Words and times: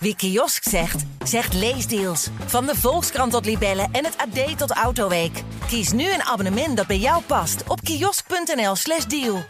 Wie 0.00 0.16
kiosk 0.16 0.68
zegt, 0.68 1.04
zegt 1.24 1.54
leesdeals. 1.54 2.28
Van 2.46 2.66
de 2.66 2.74
Volkskrant 2.76 3.32
tot 3.32 3.44
Libellen 3.44 3.88
en 3.92 4.04
het 4.04 4.16
AD 4.16 4.58
tot 4.58 4.70
Autoweek. 4.70 5.42
Kies 5.66 5.92
nu 5.92 6.12
een 6.12 6.22
abonnement 6.22 6.76
dat 6.76 6.86
bij 6.86 6.98
jou 6.98 7.22
past 7.22 7.62
op 7.68 7.80
kiosk.nl/slash 7.80 9.04
deal. 9.04 9.42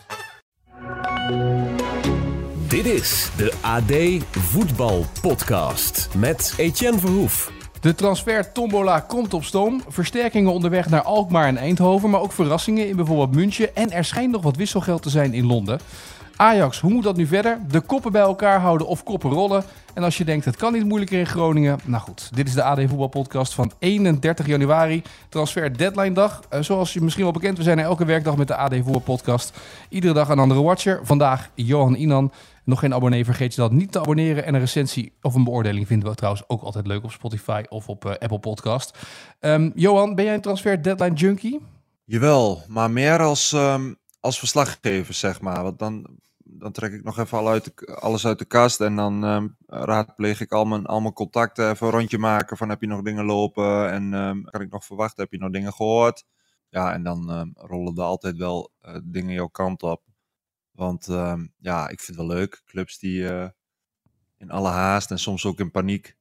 Dit 2.68 2.86
is 2.86 3.28
de 3.36 3.52
AD 3.60 4.24
Voetbal 4.30 5.06
Podcast 5.20 6.08
met 6.16 6.54
Etienne 6.56 6.98
Verhoef. 6.98 7.52
De 7.80 7.94
transfer 7.94 8.52
Tombola 8.52 9.00
komt 9.00 9.34
op 9.34 9.44
stoom. 9.44 9.82
Versterkingen 9.88 10.52
onderweg 10.52 10.88
naar 10.88 11.02
Alkmaar 11.02 11.46
en 11.46 11.56
Eindhoven, 11.56 12.10
maar 12.10 12.20
ook 12.20 12.32
verrassingen 12.32 12.88
in 12.88 12.96
bijvoorbeeld 12.96 13.34
München. 13.34 13.76
En 13.76 13.90
er 13.90 14.04
schijnt 14.04 14.32
nog 14.32 14.42
wat 14.42 14.56
wisselgeld 14.56 15.02
te 15.02 15.10
zijn 15.10 15.34
in 15.34 15.46
Londen. 15.46 15.80
Ajax, 16.38 16.80
hoe 16.80 16.92
moet 16.92 17.02
dat 17.02 17.16
nu 17.16 17.26
verder? 17.26 17.60
De 17.68 17.80
koppen 17.80 18.12
bij 18.12 18.20
elkaar 18.20 18.60
houden 18.60 18.86
of 18.86 19.02
koppen 19.02 19.30
rollen? 19.30 19.64
En 19.94 20.02
als 20.02 20.18
je 20.18 20.24
denkt, 20.24 20.44
het 20.44 20.56
kan 20.56 20.72
niet 20.72 20.84
moeilijker 20.84 21.18
in 21.18 21.26
Groningen. 21.26 21.78
Nou 21.84 22.02
goed, 22.02 22.30
dit 22.34 22.48
is 22.48 22.54
de 22.54 22.62
AD 22.62 22.80
Voetbalpodcast 22.80 23.54
van 23.54 23.72
31 23.78 24.46
januari. 24.46 25.02
Transfer 25.28 25.78
deadline 25.78 26.12
dag. 26.12 26.40
Uh, 26.52 26.60
zoals 26.60 26.92
je 26.92 27.00
misschien 27.00 27.24
wel 27.24 27.32
bekend, 27.32 27.56
we 27.56 27.62
zijn 27.62 27.78
er 27.78 27.84
elke 27.84 28.04
werkdag 28.04 28.36
met 28.36 28.48
de 28.48 28.56
AD 28.56 28.74
Voetbalpodcast. 28.74 29.58
Iedere 29.88 30.12
dag 30.12 30.28
een 30.28 30.38
andere 30.38 30.62
watcher. 30.62 31.00
Vandaag 31.02 31.50
Johan 31.54 31.94
Inan. 31.94 32.32
Nog 32.64 32.78
geen 32.78 32.94
abonnee, 32.94 33.24
vergeet 33.24 33.54
je 33.54 33.60
dat 33.60 33.72
niet 33.72 33.92
te 33.92 34.00
abonneren. 34.00 34.44
En 34.44 34.54
een 34.54 34.60
recensie 34.60 35.12
of 35.22 35.34
een 35.34 35.44
beoordeling 35.44 35.86
vinden 35.86 36.08
we 36.08 36.14
trouwens 36.14 36.44
ook 36.46 36.62
altijd 36.62 36.86
leuk 36.86 37.04
op 37.04 37.10
Spotify 37.10 37.62
of 37.68 37.88
op 37.88 38.04
uh, 38.04 38.10
Apple 38.10 38.38
Podcast. 38.38 38.98
Um, 39.40 39.72
Johan, 39.74 40.14
ben 40.14 40.24
jij 40.24 40.34
een 40.34 40.40
transfer 40.40 40.82
deadline 40.82 41.14
junkie? 41.14 41.60
Jawel, 42.04 42.62
maar 42.68 42.90
meer 42.90 43.20
als, 43.20 43.52
um, 43.52 43.96
als 44.20 44.38
verslaggever, 44.38 45.14
zeg 45.14 45.40
maar. 45.40 45.62
Want 45.62 45.78
dan 45.78 46.06
dan 46.58 46.72
trek 46.72 46.92
ik 46.92 47.04
nog 47.04 47.18
even 47.18 47.46
uit 47.46 47.64
de, 47.64 47.94
alles 47.94 48.26
uit 48.26 48.38
de 48.38 48.44
kast 48.44 48.80
en 48.80 48.96
dan 48.96 49.24
um, 49.24 49.56
raadpleeg 49.66 50.40
ik 50.40 50.52
al 50.52 50.64
mijn, 50.64 50.86
al 50.86 51.00
mijn 51.00 51.12
contacten, 51.12 51.70
even 51.70 51.86
een 51.86 51.92
rondje 51.92 52.18
maken 52.18 52.56
van 52.56 52.68
heb 52.68 52.80
je 52.80 52.86
nog 52.86 53.02
dingen 53.02 53.24
lopen 53.24 53.90
en 53.90 54.12
um, 54.12 54.44
kan 54.44 54.60
ik 54.60 54.70
nog 54.70 54.84
verwachten, 54.84 55.22
heb 55.22 55.32
je 55.32 55.38
nog 55.38 55.50
dingen 55.50 55.72
gehoord? 55.72 56.24
Ja, 56.68 56.92
en 56.92 57.02
dan 57.02 57.30
um, 57.30 57.52
rollen 57.54 57.96
er 57.96 58.02
altijd 58.02 58.36
wel 58.36 58.72
uh, 58.82 58.96
dingen 59.04 59.34
jouw 59.34 59.48
kant 59.48 59.82
op. 59.82 60.02
Want 60.70 61.06
ja, 61.58 61.88
ik 61.88 62.00
vind 62.00 62.18
het 62.18 62.26
wel 62.26 62.36
leuk. 62.36 62.62
Clubs 62.66 62.98
die 62.98 63.20
uh, 63.20 63.48
in 64.36 64.50
alle 64.50 64.68
haast 64.68 65.10
en 65.10 65.18
soms 65.18 65.46
ook 65.46 65.58
in 65.58 65.70
paniek 65.70 66.16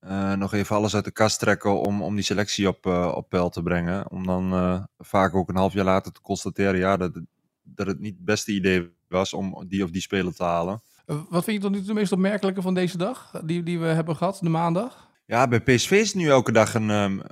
uh, 0.00 0.32
nog 0.32 0.52
even 0.52 0.76
alles 0.76 0.94
uit 0.94 1.04
de 1.04 1.10
kast 1.10 1.38
trekken 1.38 1.80
om, 1.80 2.02
om 2.02 2.14
die 2.14 2.24
selectie 2.24 2.68
op, 2.68 2.86
op 2.86 3.28
peil 3.28 3.48
te 3.48 3.62
brengen. 3.62 4.10
Om 4.10 4.26
dan 4.26 4.88
vaak 4.98 5.34
ook 5.34 5.48
een 5.48 5.56
half 5.56 5.72
jaar 5.72 5.84
later 5.84 6.12
te 6.12 6.20
constateren 6.20 6.78
ja, 6.78 6.96
dat, 6.96 7.20
dat 7.62 7.86
het 7.86 7.98
niet 7.98 8.14
het 8.14 8.24
beste 8.24 8.52
idee 8.52 8.96
was 9.08 9.32
om 9.32 9.64
die 9.68 9.84
of 9.84 9.90
die 9.90 10.00
speler 10.00 10.34
te 10.34 10.44
halen. 10.44 10.82
Eh, 11.08 11.16
wat 11.28 11.44
vind 11.44 11.56
je 11.56 11.62
dan 11.62 11.72
nu 11.72 11.78
het 11.78 11.92
meest 11.92 12.12
opmerkelijke 12.12 12.62
van 12.62 12.74
deze 12.74 12.98
dag, 12.98 13.40
die, 13.44 13.62
die 13.62 13.78
we 13.78 13.86
hebben 13.86 14.16
gehad, 14.16 14.38
de 14.42 14.48
maandag? 14.48 15.08
Ja, 15.24 15.48
bij 15.48 15.60
PSV 15.60 15.90
is 15.90 16.06
het 16.06 16.16
nu 16.16 16.28
elke 16.28 16.52
dag 16.52 16.74
een, 16.74 16.90
um, 16.90 17.22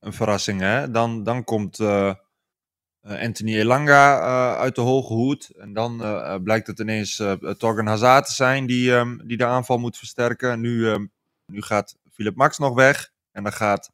een 0.00 0.12
verrassing. 0.12 0.60
Hè? 0.60 0.90
Dan, 0.90 1.22
dan 1.22 1.44
komt 1.44 1.78
uh, 1.78 2.12
Anthony 3.02 3.56
Elanga 3.56 4.18
uh, 4.18 4.58
uit 4.58 4.74
de 4.74 4.80
hoge 4.80 5.12
hoed. 5.12 5.50
En 5.50 5.72
dan 5.72 6.02
blijkt 6.42 6.66
het 6.66 6.78
ineens 6.78 7.22
Torgen 7.58 7.86
Hazard 7.86 8.26
te 8.26 8.32
zijn 8.32 8.66
die, 8.66 8.92
um, 8.92 9.20
die 9.26 9.36
de 9.36 9.44
aanval 9.44 9.78
moet 9.78 9.98
versterken. 9.98 10.60
Nu, 10.60 10.86
um, 10.86 11.10
nu 11.46 11.62
gaat 11.62 11.96
Philip 12.12 12.36
Max 12.36 12.58
nog 12.58 12.74
weg. 12.74 13.12
En 13.32 13.42
dan 13.42 13.52
gaat 13.52 13.90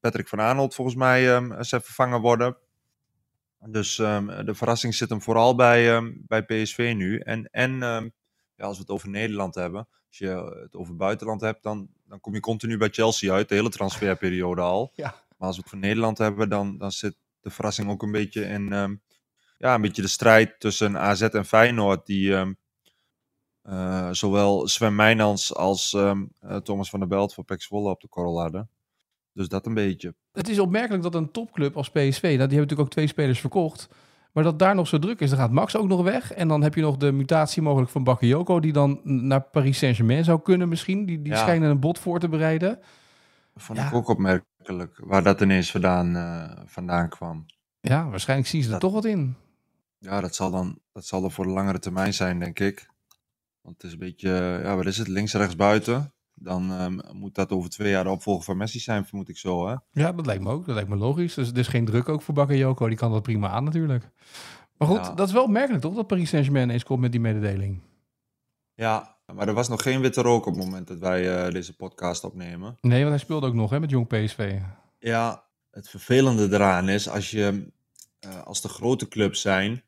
Patrick 0.00 0.28
van 0.28 0.38
Arnold 0.38 0.74
volgens 0.74 0.96
mij 0.96 1.36
eens 1.36 1.68
vervangen 1.68 2.20
worden. 2.20 2.56
Dus 3.68 3.98
um, 3.98 4.44
de 4.44 4.54
verrassing 4.54 4.94
zit 4.94 5.08
hem 5.08 5.22
vooral 5.22 5.54
bij, 5.54 5.96
um, 5.96 6.24
bij 6.26 6.44
PSV 6.44 6.92
nu. 6.96 7.18
En, 7.18 7.48
en 7.50 7.70
um, 7.82 8.12
ja, 8.54 8.64
als 8.64 8.76
we 8.76 8.82
het 8.82 8.90
over 8.90 9.08
Nederland 9.08 9.54
hebben, 9.54 9.88
als 10.08 10.18
je 10.18 10.58
het 10.62 10.76
over 10.76 10.96
buitenland 10.96 11.40
hebt, 11.40 11.62
dan, 11.62 11.88
dan 12.04 12.20
kom 12.20 12.34
je 12.34 12.40
continu 12.40 12.76
bij 12.76 12.88
Chelsea 12.88 13.32
uit, 13.34 13.48
de 13.48 13.54
hele 13.54 13.70
transferperiode 13.70 14.60
al. 14.60 14.92
Ja. 14.94 15.24
Maar 15.38 15.48
als 15.48 15.56
we 15.56 15.62
het 15.62 15.70
voor 15.70 15.80
Nederland 15.80 16.18
hebben, 16.18 16.48
dan, 16.48 16.78
dan 16.78 16.92
zit 16.92 17.16
de 17.40 17.50
verrassing 17.50 17.90
ook 17.90 18.02
een 18.02 18.12
beetje 18.12 18.44
in 18.44 18.68
ja, 19.58 19.74
een 19.74 19.80
beetje 19.80 20.02
de 20.02 20.08
strijd 20.08 20.60
tussen 20.60 20.98
AZ 20.98 21.22
en 21.22 21.44
Feyenoord, 21.44 22.06
die 22.06 22.54
uh, 23.62 24.08
zowel 24.12 24.68
Sven 24.68 24.94
Meijnans 24.94 25.54
als 25.54 25.92
uh, 25.92 26.20
Thomas 26.62 26.90
van 26.90 26.98
der 26.98 27.08
Belt 27.08 27.34
van 27.34 27.44
Pek 27.44 27.62
Zwolle 27.62 27.90
op 27.90 28.00
de 28.00 28.08
korrel 28.08 28.40
hadden. 28.40 28.70
Dus 29.32 29.48
dat 29.48 29.66
een 29.66 29.74
beetje. 29.74 30.14
Het 30.36 30.48
is 30.48 30.58
opmerkelijk 30.58 31.02
dat 31.02 31.14
een 31.14 31.30
topclub 31.30 31.76
als 31.76 31.90
PSV, 31.90 32.22
nou, 32.22 32.22
die 32.22 32.28
hebben 32.30 32.48
natuurlijk 32.48 32.80
ook 32.80 32.90
twee 32.90 33.06
spelers 33.06 33.40
verkocht, 33.40 33.88
maar 34.32 34.44
dat 34.44 34.58
daar 34.58 34.74
nog 34.74 34.88
zo 34.88 34.98
druk 34.98 35.20
is. 35.20 35.30
Dan 35.30 35.38
gaat 35.38 35.50
Max 35.50 35.76
ook 35.76 35.88
nog 35.88 36.02
weg. 36.02 36.32
En 36.32 36.48
dan 36.48 36.62
heb 36.62 36.74
je 36.74 36.80
nog 36.80 36.96
de 36.96 37.12
mutatie 37.12 37.62
mogelijk 37.62 37.90
van 37.90 38.04
Bakayoko, 38.04 38.60
die 38.60 38.72
dan 38.72 39.00
naar 39.02 39.40
Paris 39.40 39.78
Saint-Germain 39.78 40.24
zou 40.24 40.42
kunnen 40.42 40.68
misschien. 40.68 41.06
Die, 41.06 41.22
die 41.22 41.32
ja. 41.32 41.38
schijnen 41.38 41.70
een 41.70 41.80
bod 41.80 41.98
voor 41.98 42.20
te 42.20 42.28
bereiden. 42.28 42.78
Vond 43.54 43.78
ja. 43.78 43.86
ik 43.86 43.94
ook 43.94 44.08
opmerkelijk, 44.08 45.00
waar 45.04 45.22
dat 45.22 45.40
ineens 45.40 45.70
vandaan, 45.70 46.16
uh, 46.16 46.50
vandaan 46.64 47.08
kwam. 47.08 47.46
Ja, 47.80 48.08
waarschijnlijk 48.08 48.48
zien 48.48 48.62
ze 48.62 48.68
dat, 48.68 48.82
er 48.82 48.88
toch 48.88 48.94
wat 48.94 49.04
in. 49.04 49.36
Ja, 49.98 50.20
dat 50.20 50.34
zal, 50.34 50.50
dan, 50.50 50.78
dat 50.92 51.06
zal 51.06 51.20
dan 51.20 51.30
voor 51.32 51.44
de 51.44 51.52
langere 51.52 51.78
termijn 51.78 52.14
zijn, 52.14 52.38
denk 52.38 52.58
ik. 52.58 52.86
Want 53.60 53.76
het 53.76 53.86
is 53.86 53.92
een 53.92 53.98
beetje, 53.98 54.60
ja, 54.62 54.76
wat 54.76 54.86
is 54.86 54.98
het, 54.98 55.08
links, 55.08 55.34
rechts, 55.34 55.56
buiten 55.56 56.14
dan 56.38 56.70
um, 56.70 57.00
moet 57.12 57.34
dat 57.34 57.50
over 57.50 57.70
twee 57.70 57.90
jaar 57.90 58.04
de 58.04 58.10
opvolger 58.10 58.44
van 58.44 58.56
Messi 58.56 58.78
zijn, 58.78 59.06
vermoed 59.06 59.28
ik 59.28 59.38
zo. 59.38 59.68
Hè? 59.68 59.74
Ja, 59.90 60.12
dat 60.12 60.26
lijkt 60.26 60.42
me 60.42 60.50
ook. 60.50 60.66
Dat 60.66 60.74
lijkt 60.74 60.90
me 60.90 60.96
logisch. 60.96 61.34
Dus 61.34 61.50
er 61.50 61.58
is 61.58 61.68
geen 61.68 61.84
druk 61.84 62.08
ook 62.08 62.22
voor 62.22 62.34
Bakayoko. 62.34 62.88
Die 62.88 62.96
kan 62.96 63.12
dat 63.12 63.22
prima 63.22 63.48
aan 63.48 63.64
natuurlijk. 63.64 64.10
Maar 64.76 64.88
goed, 64.88 65.06
ja. 65.06 65.14
dat 65.14 65.26
is 65.26 65.32
wel 65.32 65.42
opmerkelijk 65.42 65.82
toch, 65.82 65.94
dat 65.94 66.06
Paris 66.06 66.28
Saint-Germain 66.28 66.70
eens 66.70 66.84
komt 66.84 67.00
met 67.00 67.12
die 67.12 67.20
mededeling. 67.20 67.82
Ja, 68.74 69.16
maar 69.34 69.48
er 69.48 69.54
was 69.54 69.68
nog 69.68 69.82
geen 69.82 70.00
witte 70.00 70.22
rook 70.22 70.46
op 70.46 70.54
het 70.54 70.64
moment 70.64 70.88
dat 70.88 70.98
wij 70.98 71.46
uh, 71.46 71.52
deze 71.52 71.76
podcast 71.76 72.24
opnemen. 72.24 72.76
Nee, 72.80 72.98
want 72.98 73.10
hij 73.10 73.18
speelde 73.18 73.46
ook 73.46 73.54
nog 73.54 73.70
hè, 73.70 73.80
met 73.80 73.90
jong 73.90 74.06
PSV. 74.06 74.58
Ja, 74.98 75.44
het 75.70 75.88
vervelende 75.88 76.54
eraan 76.54 76.88
is, 76.88 77.08
als 77.08 77.30
je 77.30 77.72
uh, 78.26 78.42
als 78.42 78.60
de 78.62 78.68
grote 78.68 79.08
clubs 79.08 79.40
zijn, 79.40 79.82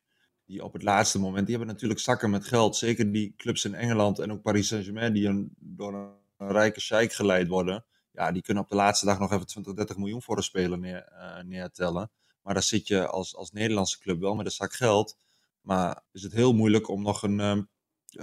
die 0.45 0.63
op 0.63 0.73
het 0.73 0.83
laatste 0.83 1.19
moment, 1.19 1.47
die 1.47 1.55
hebben 1.55 1.73
natuurlijk 1.73 1.99
zakken 1.99 2.29
met 2.29 2.45
geld. 2.45 2.75
Zeker 2.75 3.11
die 3.11 3.33
clubs 3.37 3.65
in 3.65 3.73
Engeland 3.73 4.19
en 4.19 4.31
ook 4.31 4.41
Paris 4.41 4.67
Saint-Germain, 4.67 5.13
die 5.13 5.27
een, 5.27 5.55
door 5.59 5.93
een 5.93 6.09
een 6.39 6.51
rijke 6.51 6.79
sheik 6.79 7.13
geleid 7.13 7.47
worden. 7.47 7.85
Ja, 8.11 8.31
die 8.31 8.41
kunnen 8.41 8.63
op 8.63 8.69
de 8.69 8.75
laatste 8.75 9.05
dag 9.05 9.19
nog 9.19 9.31
even 9.31 9.47
20, 9.47 9.73
30 9.73 9.97
miljoen 9.97 10.21
voor 10.21 10.37
een 10.37 10.43
speler 10.43 10.79
neer, 10.79 11.09
uh, 11.11 11.43
neertellen. 11.43 12.11
Maar 12.41 12.53
daar 12.53 12.63
zit 12.63 12.87
je 12.87 13.07
als, 13.07 13.35
als 13.35 13.51
Nederlandse 13.51 13.99
club 13.99 14.19
wel 14.19 14.35
met 14.35 14.45
een 14.45 14.51
zak 14.51 14.73
geld. 14.73 15.17
Maar 15.61 16.03
is 16.11 16.23
het 16.23 16.33
heel 16.33 16.53
moeilijk 16.53 16.87
om 16.87 17.01
nog 17.01 17.23
een, 17.23 17.39
een 17.39 17.67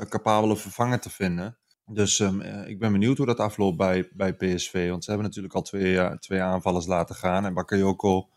capabele 0.08 0.56
vervanger 0.56 1.00
te 1.00 1.10
vinden. 1.10 1.58
Dus 1.84 2.18
um, 2.18 2.40
ik 2.40 2.78
ben 2.78 2.92
benieuwd 2.92 3.16
hoe 3.16 3.26
dat 3.26 3.38
afloopt 3.38 3.76
bij, 3.76 4.08
bij 4.12 4.34
PSV. 4.34 4.88
Want 4.88 5.04
ze 5.04 5.10
hebben 5.10 5.28
natuurlijk 5.28 5.54
al 5.54 5.62
twee, 5.62 5.92
uh, 5.92 6.12
twee 6.12 6.42
aanvallers 6.42 6.86
laten 6.86 7.14
gaan. 7.14 7.44
En 7.44 7.54
Bakayoko, 7.54 8.28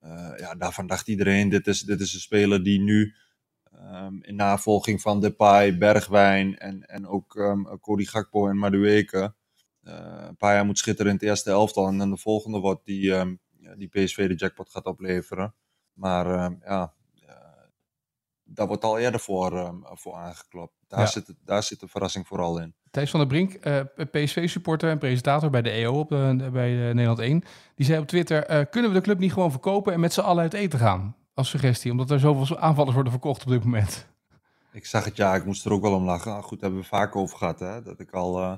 uh, 0.00 0.32
ja, 0.36 0.54
daarvan 0.54 0.86
dacht 0.86 1.08
iedereen, 1.08 1.48
dit 1.48 1.66
is, 1.66 1.80
dit 1.80 2.00
is 2.00 2.14
een 2.14 2.20
speler 2.20 2.62
die 2.62 2.80
nu 2.80 3.14
Um, 3.90 4.22
in 4.22 4.34
navolging 4.34 5.00
van 5.00 5.20
Depay, 5.20 5.78
Bergwijn 5.78 6.58
en, 6.58 6.86
en 6.86 7.06
ook 7.06 7.34
um, 7.34 7.78
Cody 7.80 8.04
Gakpo 8.04 8.48
en 8.48 8.58
Madueke. 8.58 9.34
Uh, 9.82 9.94
een 10.28 10.36
paar 10.36 10.54
jaar 10.54 10.64
moet 10.64 10.78
schitteren 10.78 11.10
in 11.10 11.18
het 11.18 11.26
eerste 11.26 11.50
elftal. 11.50 11.86
En 11.86 11.98
dan 11.98 12.10
de 12.10 12.16
volgende 12.16 12.58
wordt 12.58 12.84
die, 12.84 13.10
um, 13.10 13.40
die 13.76 13.88
PSV 13.88 14.28
de 14.28 14.34
jackpot 14.34 14.70
gaat 14.70 14.84
opleveren. 14.84 15.54
Maar 15.92 16.26
ja, 16.64 16.92
uh, 17.24 17.30
daar 18.44 18.66
wordt 18.66 18.84
al 18.84 18.98
eerder 18.98 19.20
voor, 19.20 19.74
voor 19.82 20.14
aangeklopt. 20.14 20.74
Daar, 20.88 21.00
ja. 21.00 21.06
zit, 21.06 21.34
daar 21.44 21.62
zit 21.62 21.80
de 21.80 21.88
verrassing 21.88 22.26
vooral 22.26 22.60
in. 22.60 22.74
Thijs 22.90 23.10
van 23.10 23.20
der 23.20 23.28
Brink, 23.28 23.66
uh, 23.66 23.80
PSV-supporter 24.10 24.90
en 24.90 24.98
presentator 24.98 25.50
bij 25.50 25.62
de 25.62 25.70
EO 25.70 25.98
op 25.98 26.08
de, 26.08 26.48
bij 26.52 26.70
Nederland 26.72 27.18
1. 27.18 27.42
Die 27.74 27.86
zei 27.86 28.00
op 28.00 28.06
Twitter, 28.06 28.66
kunnen 28.66 28.90
we 28.90 28.96
de 28.96 29.04
club 29.04 29.18
niet 29.18 29.32
gewoon 29.32 29.50
verkopen 29.50 29.92
en 29.92 30.00
met 30.00 30.12
z'n 30.12 30.20
allen 30.20 30.42
uit 30.42 30.54
eten 30.54 30.78
gaan? 30.78 31.16
Als 31.34 31.48
suggestie, 31.48 31.90
omdat 31.90 32.10
er 32.10 32.20
zoveel 32.20 32.58
aanvallers 32.58 32.94
worden 32.94 33.12
verkocht 33.12 33.42
op 33.42 33.48
dit 33.48 33.64
moment. 33.64 34.06
Ik 34.72 34.86
zag 34.86 35.04
het, 35.04 35.16
ja, 35.16 35.34
ik 35.34 35.44
moest 35.44 35.64
er 35.64 35.72
ook 35.72 35.82
wel 35.82 35.94
om 35.94 36.04
lachen. 36.04 36.32
Ah, 36.32 36.42
goed, 36.42 36.60
daar 36.60 36.70
hebben 36.70 36.80
we 36.80 36.96
vaak 36.96 37.16
over 37.16 37.36
gehad, 37.36 37.60
hè. 37.60 37.82
Dat 37.82 38.00
ik 38.00 38.10
al, 38.10 38.40
uh, 38.40 38.56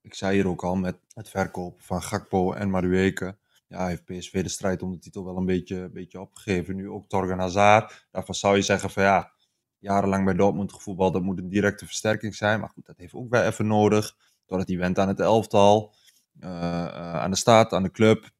ik 0.00 0.14
zei 0.14 0.34
hier 0.34 0.48
ook 0.48 0.64
al, 0.64 0.76
met 0.76 0.96
het 1.14 1.28
verkoop 1.28 1.80
van 1.80 2.02
Gakpo 2.02 2.52
en 2.52 2.70
Madueke. 2.70 3.36
Ja, 3.68 3.86
heeft 3.86 4.04
PSV 4.04 4.42
de 4.42 4.48
strijd 4.48 4.82
om 4.82 4.90
de 4.90 4.98
titel 4.98 5.24
wel 5.24 5.36
een 5.36 5.44
beetje, 5.44 5.90
beetje 5.92 6.20
opgegeven. 6.20 6.76
Nu 6.76 6.90
ook 6.90 7.08
Torgan 7.08 7.38
Hazard. 7.38 8.06
Daarvan 8.10 8.34
zou 8.34 8.56
je 8.56 8.62
zeggen 8.62 8.90
van 8.90 9.02
ja, 9.02 9.32
jarenlang 9.78 10.24
bij 10.24 10.34
Dortmund 10.34 10.72
gevoetbald, 10.72 11.12
dat 11.12 11.22
moet 11.22 11.38
een 11.38 11.48
directe 11.48 11.86
versterking 11.86 12.34
zijn. 12.34 12.60
Maar 12.60 12.68
goed, 12.68 12.86
dat 12.86 12.96
heeft 12.96 13.14
ook 13.14 13.30
wel 13.30 13.42
even 13.42 13.66
nodig. 13.66 14.16
Doordat 14.46 14.68
hij 14.68 14.78
went 14.78 14.98
aan 14.98 15.08
het 15.08 15.20
elftal, 15.20 15.94
uh, 16.40 16.50
uh, 16.50 17.14
aan 17.14 17.30
de 17.30 17.36
staat, 17.36 17.72
aan 17.72 17.82
de 17.82 17.90
club, 17.90 18.30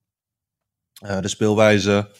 de 0.92 1.28
speelwijze 1.28 2.10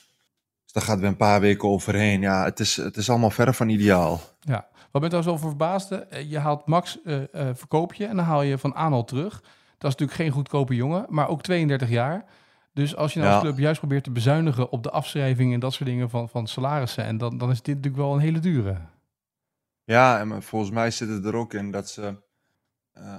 daar 0.77 0.85
gaat 0.85 0.99
weer 0.99 1.09
een 1.09 1.17
paar 1.17 1.41
weken 1.41 1.69
overheen. 1.69 2.21
Ja, 2.21 2.45
het 2.45 2.61
is, 2.61 2.77
het 2.77 2.97
is 2.97 3.11
allemaal 3.11 3.31
verre 3.31 3.55
van 3.55 3.69
ideaal. 3.69 4.21
Ja, 4.41 4.69
wat 4.91 5.03
ben 5.03 5.11
je 5.11 5.23
zo 5.23 5.31
over 5.31 5.49
verbaasde? 5.49 5.97
Eh, 5.97 6.31
je 6.31 6.39
haalt 6.39 6.67
Max, 6.67 6.99
uh, 7.05 7.17
uh, 7.17 7.25
verkoop 7.53 7.95
je 7.95 8.07
en 8.07 8.17
dan 8.17 8.25
haal 8.25 8.43
je 8.43 8.59
Van 8.59 8.75
Aanhal 8.75 9.05
terug. 9.05 9.41
Dat 9.41 9.91
is 9.93 9.97
natuurlijk 9.97 10.19
geen 10.19 10.31
goedkope 10.31 10.75
jongen, 10.75 11.07
maar 11.09 11.29
ook 11.29 11.43
32 11.43 11.89
jaar. 11.89 12.25
Dus 12.73 12.97
als 12.97 13.13
je 13.13 13.19
nou 13.19 13.31
ja. 13.31 13.37
als 13.37 13.47
club 13.47 13.59
juist 13.59 13.79
probeert 13.79 14.05
te 14.05 14.11
bezuinigen 14.11 14.71
op 14.71 14.83
de 14.83 14.91
afschrijving 14.91 15.53
en 15.53 15.61
dat 15.61 15.73
soort 15.73 15.89
dingen 15.89 16.11
van, 16.11 16.29
van 16.29 16.47
salarissen, 16.47 17.05
en 17.05 17.19
dan, 17.19 17.39
dan 17.39 17.51
is 17.51 17.63
dit 17.63 17.75
natuurlijk 17.75 18.03
wel 18.03 18.15
een 18.15 18.21
hele 18.21 18.39
dure. 18.39 18.77
Ja, 19.85 20.21
en 20.21 20.43
volgens 20.43 20.71
mij 20.71 20.91
zit 20.91 21.09
het 21.09 21.25
er 21.25 21.35
ook 21.35 21.55
in 21.55 21.71
dat 21.71 21.91
ze 21.91 22.25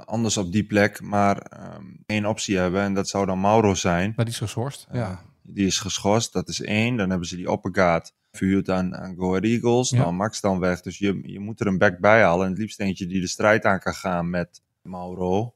anders 0.06 0.38
op 0.38 0.52
die 0.52 0.64
plek 0.64 1.02
maar 1.02 1.38
ehm, 1.38 1.84
één 2.06 2.26
optie 2.26 2.58
hebben. 2.58 2.82
En 2.82 2.94
dat 2.94 3.08
zou 3.08 3.26
dan 3.26 3.40
Mauro 3.40 3.74
zijn. 3.74 4.14
Maar 4.16 4.26
die 4.26 4.34
is 4.34 4.40
geschorst. 4.40 4.88
Ja. 4.92 5.22
Die 5.50 5.66
is 5.66 5.80
geschorst, 5.80 6.34
dat 6.34 6.48
is 6.48 6.62
één. 6.62 6.98
Dan 6.98 7.10
hebben 7.10 7.28
ze 7.28 7.36
die 7.36 7.52
Oppegaard 7.52 8.14
verhuurd 8.32 8.70
aan, 8.70 8.96
aan 8.96 9.16
Go 9.16 9.30
Ahead 9.30 9.44
Eagles. 9.44 9.90
Ja. 9.90 9.98
Nou, 9.98 10.14
Max 10.14 10.42
dan 10.42 10.60
weg. 10.60 10.82
Dus 10.82 10.98
je, 10.98 11.20
je 11.24 11.40
moet 11.40 11.60
er 11.60 11.68
een 11.68 11.78
back 11.78 12.00
bij 12.00 12.24
halen. 12.24 12.46
En 12.46 12.52
het 12.52 12.62
liefst 12.62 12.80
eentje 12.80 13.08
die 13.08 13.22
de 13.22 13.28
strijd 13.28 13.66
aan 13.66 13.80
kan 13.80 13.94
gaan 13.94 14.30
met 14.30 14.62
Mauro. 14.82 15.56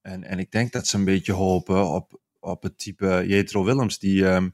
En, 0.00 0.24
en 0.24 0.38
ik 0.38 0.50
denk 0.50 0.72
dat 0.72 0.86
ze 0.86 0.96
een 0.96 1.04
beetje 1.04 1.32
hopen 1.32 1.88
op, 1.90 2.20
op 2.40 2.62
het 2.62 2.78
type 2.78 3.24
Jetro 3.26 3.64
Willems. 3.64 3.98
Die, 3.98 4.26
ehm, 4.26 4.48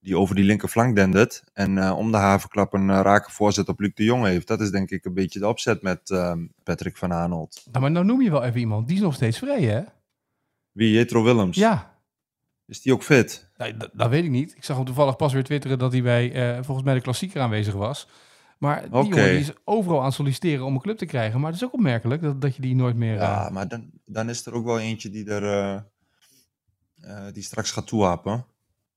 die 0.00 0.18
over 0.18 0.34
die 0.34 0.44
linkerflank 0.44 0.96
dendert. 0.96 1.42
En 1.52 1.78
eh, 1.78 1.98
om 1.98 2.10
de 2.10 2.16
havenklap 2.16 2.72
een 2.72 2.90
eh, 2.90 3.00
rake 3.02 3.30
voorzet 3.30 3.68
op 3.68 3.80
Luc 3.80 3.94
de 3.94 4.04
Jong 4.04 4.24
heeft. 4.24 4.46
Dat 4.46 4.60
is 4.60 4.70
denk 4.70 4.90
ik 4.90 5.04
een 5.04 5.14
beetje 5.14 5.38
de 5.38 5.48
opzet 5.48 5.82
met 5.82 6.10
ehm, 6.10 6.46
Patrick 6.62 6.96
van 6.96 7.12
Aanholt. 7.12 7.62
Nou, 7.64 7.80
maar 7.80 7.90
nou 7.90 8.04
noem 8.04 8.22
je 8.22 8.30
wel 8.30 8.44
even 8.44 8.60
iemand. 8.60 8.86
Die 8.86 8.96
is 8.96 9.02
nog 9.02 9.14
steeds 9.14 9.38
vrij, 9.38 9.62
hè? 9.62 9.82
Wie? 10.72 10.90
Jetro 10.90 11.22
Willems? 11.22 11.56
Ja. 11.56 12.00
Is 12.66 12.80
die 12.80 12.92
ook 12.92 13.02
fit? 13.02 13.45
Nee, 13.56 13.76
dat, 13.76 13.90
dat 13.92 14.10
weet 14.10 14.24
ik 14.24 14.30
niet. 14.30 14.56
Ik 14.56 14.64
zag 14.64 14.76
hem 14.76 14.84
toevallig 14.84 15.16
pas 15.16 15.32
weer 15.32 15.44
twitteren 15.44 15.78
dat 15.78 15.92
hij 15.92 16.02
bij, 16.02 16.32
eh, 16.32 16.62
volgens 16.62 16.86
mij, 16.86 16.94
de 16.94 17.00
klassieker 17.00 17.40
aanwezig 17.40 17.74
was. 17.74 18.08
Maar 18.58 18.82
die 18.82 18.90
jongen 18.90 19.30
die 19.30 19.38
is 19.38 19.52
overal 19.64 20.02
aan 20.02 20.12
solliciteren 20.12 20.64
om 20.64 20.74
een 20.74 20.80
club 20.80 20.98
te 20.98 21.06
krijgen. 21.06 21.40
Maar 21.40 21.50
het 21.50 21.60
is 21.60 21.66
ook 21.66 21.72
opmerkelijk 21.72 22.22
dat, 22.22 22.40
dat 22.40 22.56
je 22.56 22.62
die 22.62 22.74
nooit 22.74 22.96
meer... 22.96 23.14
Ja, 23.14 23.46
eh, 23.46 23.52
maar 23.52 23.68
dan, 23.68 23.90
dan 24.04 24.28
is 24.28 24.46
er 24.46 24.52
ook 24.52 24.64
wel 24.64 24.78
eentje 24.78 25.10
die 25.10 25.30
er 25.30 25.84
eh, 27.00 27.26
die 27.32 27.42
straks 27.42 27.70
gaat 27.70 27.86
toehappen. 27.86 28.46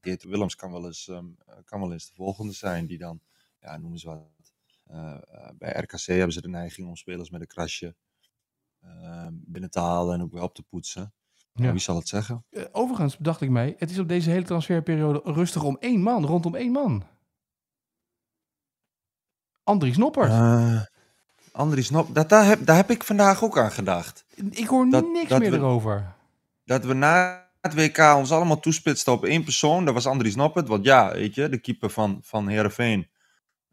Geert 0.02 0.24
Willems 0.24 0.56
kan 0.56 0.72
wel, 0.72 0.86
eens, 0.86 1.08
ehm, 1.08 1.26
kan 1.66 1.80
wel 1.80 1.92
eens 1.92 2.08
de 2.08 2.16
volgende 2.16 2.54
zijn 2.54 2.86
die 2.86 2.98
dan, 2.98 3.22
ja, 3.60 3.78
noem 3.78 3.92
eens 3.92 4.04
wat. 4.04 4.28
Bij 5.58 5.72
RKC 5.72 6.06
hebben 6.06 6.34
ze 6.34 6.42
de 6.42 6.50
neiging 6.50 6.88
om 6.88 6.96
spelers 6.96 7.30
met 7.30 7.42
een 7.42 7.48
krasje 7.48 7.96
ehm, 8.82 9.34
binnen 9.34 9.70
te 9.70 9.80
halen 9.80 10.14
en 10.14 10.22
ook 10.22 10.32
weer 10.32 10.42
op 10.42 10.54
te 10.56 10.64
poetsen. 10.64 11.14
Ja. 11.54 11.72
Wie 11.72 11.80
zal 11.81 11.96
het 11.96 12.07
zeggen? 12.07 12.46
eh, 12.50 12.63
overigens 12.72 13.16
dacht 13.19 13.42
ik 13.42 13.50
mij, 13.50 13.75
het 13.78 13.90
is 13.92 14.00
op 14.00 14.07
deze 14.07 14.30
hele 14.30 14.46
transferperiode 14.46 15.22
rustig 15.24 15.63
om 15.63 15.78
één 15.80 16.01
man, 16.01 16.25
rondom 16.25 16.56
één 16.56 16.72
man. 16.72 17.04
Andries 19.63 19.98
Noppert. 19.98 20.31
Eh 20.31 20.81
Andries 21.51 21.88
dat, 21.88 22.30
daar, 22.30 22.46
heb, 22.46 22.66
daar 22.66 22.75
heb 22.75 22.90
ik 22.90 23.04
vandaag 23.04 23.44
ook 23.44 23.57
aan 23.57 23.72
gedacht. 23.72 24.25
ik 24.51 24.68
hoor 24.68 24.90
dat- 24.90 25.07
niks 25.07 25.30
dat 25.30 25.40
meer 25.40 25.51
we- 25.51 25.57
erover. 25.57 26.13
dat 26.66 26.86
we 26.86 26.94
na 26.94 27.48
het 27.62 27.74
WK 27.74 27.98
ons 28.16 28.31
allemaal 28.31 28.60
toespitsten 28.60 29.13
op 29.13 29.25
één 29.25 29.44
persoon. 29.44 29.86
Dat 29.86 29.94
was 29.94 30.06
Andries 30.07 30.36
Noppert. 30.36 30.68
Want 30.68 30.84
ja, 30.86 31.12
weet 31.12 31.36
je, 31.36 31.50
de 31.50 31.57
keeper 31.57 31.90
van, 31.90 32.19
van 32.24 32.48
Heerenveen. 32.48 33.07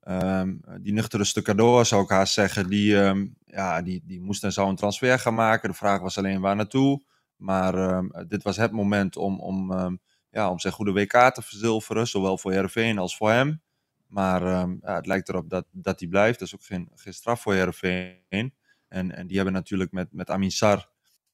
ehm, 0.02 0.54
die 0.80 0.92
nuchtere 0.92 1.24
stucador 1.24 1.86
zou 1.86 2.02
ik 2.02 2.08
haast 2.08 2.32
zeggen. 2.34 2.68
Die, 2.68 3.00
ehm, 3.02 3.26
ja, 3.46 3.82
die, 3.82 4.02
die 4.04 4.20
moest 4.20 4.44
en 4.44 4.52
zou 4.52 4.68
een 4.68 4.76
transfer 4.76 5.18
gaan 5.18 5.34
maken. 5.34 5.68
De 5.70 5.76
vraag 5.76 6.00
was 6.00 6.18
alleen 6.18 6.40
waar 6.40 6.56
naartoe. 6.56 7.02
Maar 7.36 7.74
ehm, 7.74 8.26
dit 8.28 8.42
was 8.42 8.56
het 8.56 8.72
moment 8.72 9.16
om, 9.16 9.40
om, 9.40 9.72
ehm, 9.72 9.96
ja, 10.30 10.50
om 10.50 10.58
zijn 10.58 10.72
goede 10.72 10.92
WK 10.92 11.12
te 11.34 11.42
verzilveren. 11.42 12.06
Zowel 12.06 12.38
voor 12.38 12.52
Heerenveen 12.52 12.98
als 12.98 13.16
voor 13.16 13.30
hem. 13.30 13.62
Maar 14.06 14.42
ehm, 14.46 14.76
ja, 14.80 14.94
het 14.94 15.06
lijkt 15.06 15.28
erop 15.28 15.50
dat, 15.50 15.66
dat 15.70 16.00
hij 16.00 16.08
blijft. 16.08 16.38
Dat 16.38 16.48
is 16.48 16.54
ook 16.54 16.64
geen, 16.64 16.88
geen 16.94 17.12
straf 17.14 17.40
voor 17.42 17.54
Heerenveen. 17.54 18.54
En, 18.88 19.12
en 19.16 19.26
die 19.26 19.36
hebben 19.36 19.54
natuurlijk 19.54 19.92
met, 19.92 20.12
met 20.12 20.30
Amin 20.30 20.50
Sar... 20.50 20.88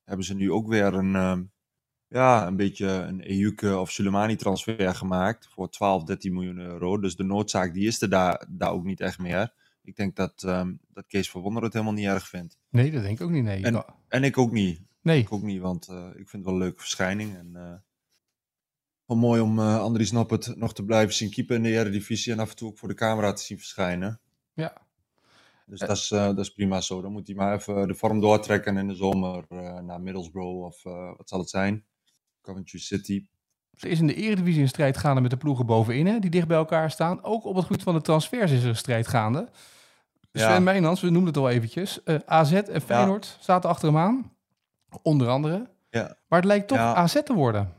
hebben 0.05 0.25
ze 0.27 0.35
nu 0.35 0.53
ook 0.53 0.69
weer 0.69 0.95
een... 0.95 1.51
ja, 2.09 2.47
een 2.47 2.57
beetje 2.57 2.87
een 2.89 3.21
Ejuke 3.21 3.79
of 3.79 3.91
Soleimani 3.91 4.37
transfer 4.37 4.95
gemaakt 4.95 5.49
voor 5.51 5.71
12, 5.71 6.05
13 6.05 6.33
miljoen 6.33 6.59
euro. 6.59 6.99
Dus 7.01 7.17
de 7.17 7.25
noodzaak 7.25 7.75
die 7.75 7.87
is 7.87 8.03
er 8.03 8.09
daar, 8.09 8.47
daar 8.51 8.73
ook 8.73 8.85
niet 8.85 9.01
echt 9.01 9.19
meer. 9.19 9.53
Ik 9.83 9.97
denk 9.97 10.17
dat, 10.17 10.43
ehm, 10.43 10.73
dat 10.89 11.07
Kees 11.07 11.31
Verwonder 11.31 11.63
het 11.63 11.73
helemaal 11.73 11.95
niet 11.95 12.07
erg 12.07 12.29
vindt. 12.29 12.59
Nee, 12.71 12.91
dat 12.91 13.03
denk 13.03 13.19
ik 13.21 13.25
ook 13.27 13.31
niet. 13.33 13.45
Nee, 13.45 13.63
En- 13.65 13.85
En 14.09 14.25
ik 14.25 14.39
ook 14.39 14.53
niet. 14.53 14.81
Nee. 15.03 15.21
Ik 15.21 15.33
ook 15.33 15.43
niet, 15.43 15.61
want 15.61 15.89
eh, 15.89 16.07
ik 16.07 16.29
vind 16.29 16.33
het 16.33 16.45
wel 16.45 16.55
een 16.55 16.61
leuke 16.61 16.81
verschijning. 16.81 17.37
En 17.37 17.51
eh, 17.57 17.75
wel 19.07 19.17
mooi 19.17 19.41
om 19.41 19.59
eh 19.59 19.81
Andries 19.81 20.11
Noppert 20.11 20.57
nog 20.57 20.75
te 20.75 20.85
blijven 20.85 21.15
zien 21.15 21.31
keeper 21.31 21.57
in 21.57 21.63
de 21.63 21.69
Eredivisie 21.69 22.33
en 22.33 22.39
af 22.39 22.51
en 22.51 22.57
toe 22.57 22.69
ook 22.69 22.79
voor 22.79 22.89
de 22.89 22.95
camera 22.95 23.33
te 23.33 23.43
zien 23.43 23.59
verschijnen. 23.59 24.21
Ja. 24.55 24.81
Dus 25.67 25.81
dat, 25.81 25.97
is, 25.97 26.09
dat 26.09 26.39
is 26.39 26.53
prima 26.53 26.81
zo. 26.81 27.03
Dan 27.03 27.13
moet 27.13 27.27
hij 27.27 27.37
maar 27.37 27.55
even 27.55 27.89
de 27.89 27.95
vorm 27.95 28.21
doortrekken 28.21 28.77
en 28.77 28.83
in 28.83 28.89
de 28.89 28.95
zomer 28.95 29.45
naar 29.85 30.01
Middlesbrough 30.01 30.65
of 30.65 30.83
wat 31.17 31.29
zal 31.29 31.39
het 31.39 31.51
zijn? 31.51 31.85
Coventry 32.43 32.79
City. 32.79 33.27
Er 33.79 33.89
is 33.89 34.01
in 34.01 34.07
de 34.07 34.15
Eredivisie 34.15 34.63
een 34.63 34.69
strijd 34.69 34.97
gaande 34.97 35.21
met 35.21 35.31
de 35.31 35.37
ploegen 35.37 35.67
bovenin, 35.67 36.07
hè, 36.07 36.19
die 36.19 36.31
dicht 36.31 36.47
bij 36.47 36.57
elkaar 36.57 36.91
staan. 36.91 37.25
Ook 37.25 37.45
op 37.45 37.55
het 37.55 37.65
gebied 37.65 37.83
van 37.83 37.95
de 37.95 38.01
transfers 38.01 38.51
is 38.51 38.63
er 38.63 38.69
een 38.69 38.77
strijd 38.77 39.09
gaande. 39.09 39.49
Ja. 40.33 40.51
Sven 40.51 40.63
Meijnans, 40.63 41.01
we 41.01 41.11
noemden 41.11 41.33
het 41.33 41.43
al 41.43 41.51
eventjes. 41.51 42.01
AZ 42.27 42.53
en 42.53 42.81
Feyenoord 42.81 43.37
zaten 43.41 43.71
achter 43.71 43.89
hem 43.89 43.99
aan. 43.99 44.32
Onder 45.03 45.29
andere. 45.29 45.71
Ja. 45.91 46.17
Maar 46.29 46.39
het 46.39 46.49
lijkt 46.49 46.69
toch 46.69 46.79
Ja. 46.79 46.95
AZ 46.95 47.23
te 47.23 47.33
worden. 47.35 47.75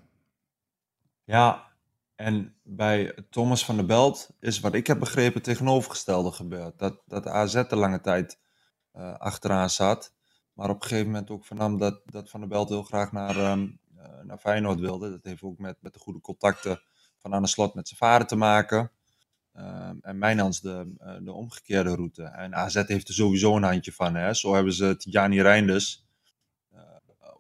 Ja, 1.24 1.72
en 2.16 2.56
bij 2.64 3.18
Thomas 3.30 3.66
van 3.66 3.76
der 3.76 3.86
Belt 3.86 4.30
is 4.40 4.60
wat 4.60 4.74
ik 4.74 4.88
heb 4.88 5.00
begrepen 5.00 5.34
het 5.34 5.44
tegenovergestelde 5.44 6.32
gebeurd. 6.32 6.80
Dat, 6.80 7.02
dat 7.06 7.28
AZ 7.28 7.56
er 7.56 7.76
lange 7.76 8.02
tijd 8.02 8.40
eh, 8.92 9.14
achteraan 9.14 9.70
zat. 9.70 10.14
Maar 10.54 10.70
op 10.70 10.82
een 10.82 10.88
gegeven 10.88 11.12
moment 11.12 11.30
ook 11.30 11.46
vernam 11.46 11.78
dat, 11.78 12.02
dat 12.06 12.30
Van 12.30 12.40
der 12.40 12.50
Belt 12.50 12.70
heel 12.70 12.84
graag 12.84 13.12
naar, 13.12 13.38
eh, 13.38 13.62
naar 14.24 14.38
Feyenoord 14.38 14.80
wilde. 14.80 15.10
Dat 15.10 15.24
heeft 15.24 15.44
ook 15.44 15.58
met, 15.58 15.78
met 15.80 15.94
de 15.94 16.00
goede 16.00 16.22
contacten 16.22 16.82
van 17.18 17.34
aan 17.34 17.42
de 17.42 17.48
slot 17.48 17.74
met 17.74 17.88
zijn 17.88 18.00
vader 18.00 18.28
te 18.28 18.36
maken. 18.36 18.92
Ehm, 19.54 19.96
en 20.02 20.18
Mijnans 20.18 20.62
de, 20.62 20.94
eh, 20.98 21.16
de 21.22 21.32
omgekeerde 21.32 21.96
route. 21.96 22.24
En 22.24 22.56
AZ 22.56 22.84
heeft 22.86 23.08
er 23.08 23.14
sowieso 23.14 23.56
een 23.56 23.64
handje 23.64 23.92
van. 23.92 24.16
Hè. 24.16 24.34
Zo 24.34 24.54
hebben 24.54 24.74
ze 24.74 24.98
Tijani 24.98 25.42
Reinders 25.42 26.03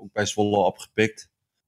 ook 0.03 0.13
bij 0.13 0.25
Zwolle 0.25 0.57
opgepikt. 0.57 1.21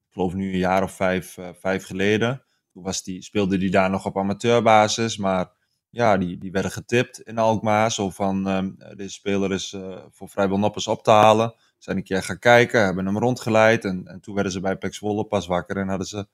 Ik 0.06 0.12
geloof 0.12 0.34
nu 0.34 0.52
een 0.52 0.58
jaar 0.58 0.82
of 0.82 0.92
vijf, 0.92 1.38
eh, 1.38 1.48
vijf 1.60 1.84
geleden. 1.84 2.44
Toen 2.72 2.82
was 2.82 3.02
die, 3.02 3.22
speelde 3.22 3.58
hij 3.58 3.68
daar 3.68 3.90
nog 3.90 4.06
op 4.06 4.18
amateurbasis. 4.18 5.16
Maar 5.16 5.50
ja, 5.90 6.16
die, 6.16 6.38
die 6.38 6.52
werden 6.52 6.70
getipt 6.70 7.20
in 7.20 7.38
Alkmaar. 7.38 7.92
Zo 7.92 8.10
van, 8.10 8.48
ehm, 8.48 8.96
deze 8.96 9.12
speler 9.12 9.52
is 9.52 9.72
eh, 9.72 10.04
voor 10.10 10.28
vrijwel 10.28 10.58
noppers 10.58 10.86
op 10.86 11.02
te 11.02 11.10
halen. 11.10 11.54
Zijn 11.78 11.96
een 11.96 12.02
keer 12.02 12.22
gaan 12.22 12.38
kijken, 12.38 12.84
hebben 12.84 13.06
hem 13.06 13.18
rondgeleid. 13.18 13.84
En, 13.84 14.06
en 14.06 14.20
toen 14.20 14.34
werden 14.34 14.52
ze 14.52 14.60
bij 14.60 14.76
Pek 14.76 14.94
Zwolle 14.94 15.24
pas 15.24 15.46
wakker. 15.46 15.76
En 15.76 15.88
hadden 15.88 16.06
ze, 16.06 16.26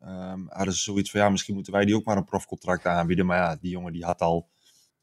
ehm, 0.00 0.40
hadden 0.48 0.74
ze 0.74 0.80
zoiets 0.80 1.10
van, 1.10 1.20
ja, 1.20 1.28
misschien 1.28 1.54
moeten 1.54 1.72
wij 1.72 1.84
die 1.84 1.96
ook 1.96 2.04
maar 2.04 2.16
een 2.16 2.24
profcontract 2.24 2.86
aanbieden. 2.86 3.26
Maar 3.26 3.36
ja, 3.36 3.56
die 3.60 3.70
jongen 3.70 3.92
die 3.92 4.04
had 4.04 4.20
al 4.20 4.48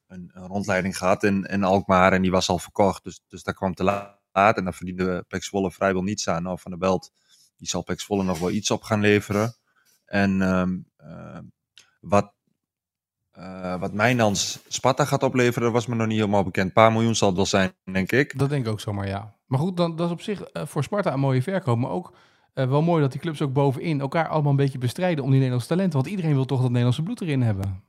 een, 0.08 0.32
een 0.34 0.48
rondleiding 0.48 0.98
gehad 0.98 1.24
in, 1.24 1.44
in 1.44 1.64
Alkmaar. 1.64 2.14
En 2.14 2.22
die 2.22 2.32
was 2.32 2.50
al 2.50 2.60
verkocht. 2.60 3.04
Dus, 3.04 3.24
dus 3.28 3.44
dat 3.44 3.56
kwam 3.56 3.74
te 3.74 3.84
laat. 3.84 4.21
En 4.32 4.64
dan 4.64 4.74
verdiende 4.74 5.26
Pek 5.28 5.44
Zwolle 5.44 5.72
vrijwel 5.72 6.02
niets 6.02 6.30
aan. 6.30 6.44
Nou, 6.44 6.60
Van 6.60 6.72
der 6.72 6.80
Belt, 6.80 7.12
die 7.58 7.68
zal 7.68 7.84
Pek 7.84 8.00
Zwolle 8.00 8.24
nog 8.24 8.40
wel 8.40 8.52
iets 8.52 8.72
op 8.72 8.84
gaan 8.84 9.02
leveren. 9.02 9.56
En 10.06 10.42
ehm, 10.42 10.78
ehm, 10.98 11.44
wat, 12.00 12.34
eh 13.32 13.80
wat 13.80 13.94
Mijnans 13.94 14.60
Sparta 14.68 15.06
gaat 15.06 15.24
opleveren, 15.24 15.72
was 15.72 15.86
me 15.86 15.96
nog 15.96 16.08
niet 16.08 16.18
helemaal 16.18 16.44
bekend. 16.44 16.68
Een 16.68 16.74
paar 16.74 16.92
miljoen 16.92 17.16
zal 17.16 17.28
het 17.28 17.38
wel 17.38 17.46
zijn, 17.46 17.74
denk 17.84 18.12
ik. 18.12 18.38
Dat 18.40 18.50
denk 18.50 18.66
ik 18.66 18.72
ook 18.72 18.80
zomaar, 18.80 19.08
ja. 19.08 19.36
Maar 19.46 19.60
goed, 19.60 19.78
dan, 19.78 19.96
dat 19.96 20.08
is 20.08 20.14
op 20.14 20.22
zich 20.22 20.42
eh, 20.42 20.66
voor 20.66 20.84
Sparta 20.84 21.14
een 21.14 21.20
mooie 21.20 21.42
verkoop. 21.42 21.78
Maar 21.78 21.90
ook 21.90 22.14
eh, 22.54 22.70
wel 22.70 22.82
mooi 22.82 23.02
dat 23.02 23.12
die 23.12 23.22
clubs 23.22 23.42
ook 23.42 23.54
bovenin 23.54 24.02
elkaar 24.02 24.28
allemaal 24.28 24.52
een 24.52 24.58
beetje 24.58 24.78
bestrijden 24.78 25.20
om 25.24 25.30
die 25.30 25.38
Nederlandse 25.38 25.70
talenten. 25.70 26.00
Want 26.00 26.12
iedereen 26.12 26.34
wil 26.34 26.46
toch 26.46 26.60
dat 26.60 26.68
Nederlandse 26.68 27.04
bloed 27.04 27.22
erin 27.22 27.42
hebben. 27.42 27.84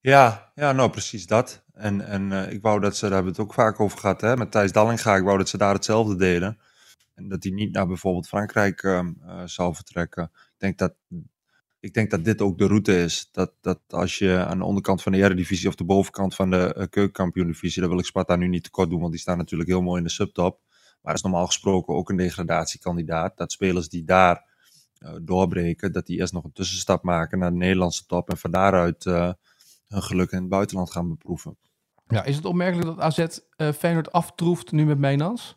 Ja, 0.00 0.52
ja 0.54 0.72
nou 0.72 0.90
precies 0.90 1.26
dat. 1.26 1.64
En, 1.78 2.06
en 2.06 2.32
eh, 2.32 2.52
ik 2.52 2.62
wou 2.62 2.80
dat 2.80 2.96
ze, 2.96 3.00
daar 3.00 3.14
hebben 3.14 3.32
we 3.32 3.40
het 3.40 3.48
ook 3.48 3.54
vaak 3.54 3.80
over 3.80 3.98
gehad, 3.98 4.20
hè, 4.20 4.36
met 4.36 4.50
Thijs 4.50 4.72
Dallinga. 4.72 5.16
Ik 5.16 5.22
wou 5.22 5.38
dat 5.38 5.48
ze 5.48 5.58
daar 5.58 5.74
hetzelfde 5.74 6.16
deden. 6.16 6.58
En 7.14 7.28
dat 7.28 7.42
hij 7.42 7.52
niet 7.52 7.72
naar 7.72 7.86
bijvoorbeeld 7.86 8.28
Frankrijk 8.28 8.82
ehm, 8.82 9.12
eh, 9.26 9.42
zou 9.44 9.74
vertrekken. 9.74 10.30
Ik 10.32 10.58
denk 10.58 10.78
dat, 10.78 10.94
ik 11.80 11.94
denk 11.94 12.10
dat 12.10 12.24
dit 12.24 12.40
ook 12.40 12.58
de 12.58 12.66
route 12.66 13.02
is. 13.02 13.28
Dat, 13.32 13.52
dat 13.60 13.80
als 13.88 14.18
je 14.18 14.44
aan 14.44 14.58
de 14.58 14.64
onderkant 14.64 15.02
van 15.02 15.12
de 15.12 15.18
Eredivisie 15.18 15.68
of 15.68 15.74
de 15.74 15.84
bovenkant 15.84 16.34
van 16.34 16.50
de 16.50 16.74
uh, 16.78 16.84
keukenkampioen-divisie, 16.90 17.80
dan 17.80 17.90
wil 17.90 17.98
ik 17.98 18.04
Sparta 18.04 18.36
nu 18.36 18.48
niet 18.48 18.64
tekort 18.64 18.90
doen, 18.90 19.00
want 19.00 19.12
die 19.12 19.20
staan 19.20 19.38
natuurlijk 19.38 19.70
heel 19.70 19.82
mooi 19.82 19.98
in 19.98 20.04
de 20.04 20.12
subtop. 20.12 20.60
Maar 21.02 21.14
is 21.14 21.22
normaal 21.22 21.46
gesproken 21.46 21.94
ook 21.94 22.10
een 22.10 22.16
degradatiekandidaat. 22.16 23.36
Dat 23.36 23.52
spelers 23.52 23.88
die 23.88 24.04
daar 24.04 24.46
doorbreken, 25.22 25.92
dat 25.92 26.06
die 26.06 26.18
eerst 26.18 26.32
nog 26.32 26.44
een 26.44 26.52
tussenstap 26.52 27.02
maken 27.02 27.38
naar 27.38 27.50
de 27.50 27.56
Nederlandse 27.56 28.06
top 28.06 28.30
en 28.30 28.36
van 28.36 28.50
daaruit 28.50 29.04
hun 29.04 29.36
geluk 29.88 30.30
in 30.30 30.40
het 30.40 30.48
buitenland 30.48 30.90
gaan 30.90 31.08
beproeven. 31.08 31.56
Ja, 32.08 32.24
is 32.24 32.36
het 32.36 32.44
opmerkelijk 32.44 32.86
dat 32.86 33.00
AZ 33.00 33.18
uh, 33.18 33.72
Feyenoord 33.72 34.12
aftroeft 34.12 34.72
nu 34.72 34.84
met 34.84 34.98
Mijnans? 34.98 35.56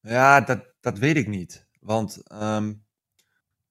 Ja, 0.00 0.40
dat, 0.40 0.74
dat 0.80 0.98
weet 0.98 1.16
ik 1.16 1.28
niet. 1.28 1.66
Want 1.80 2.22
um, 2.32 2.84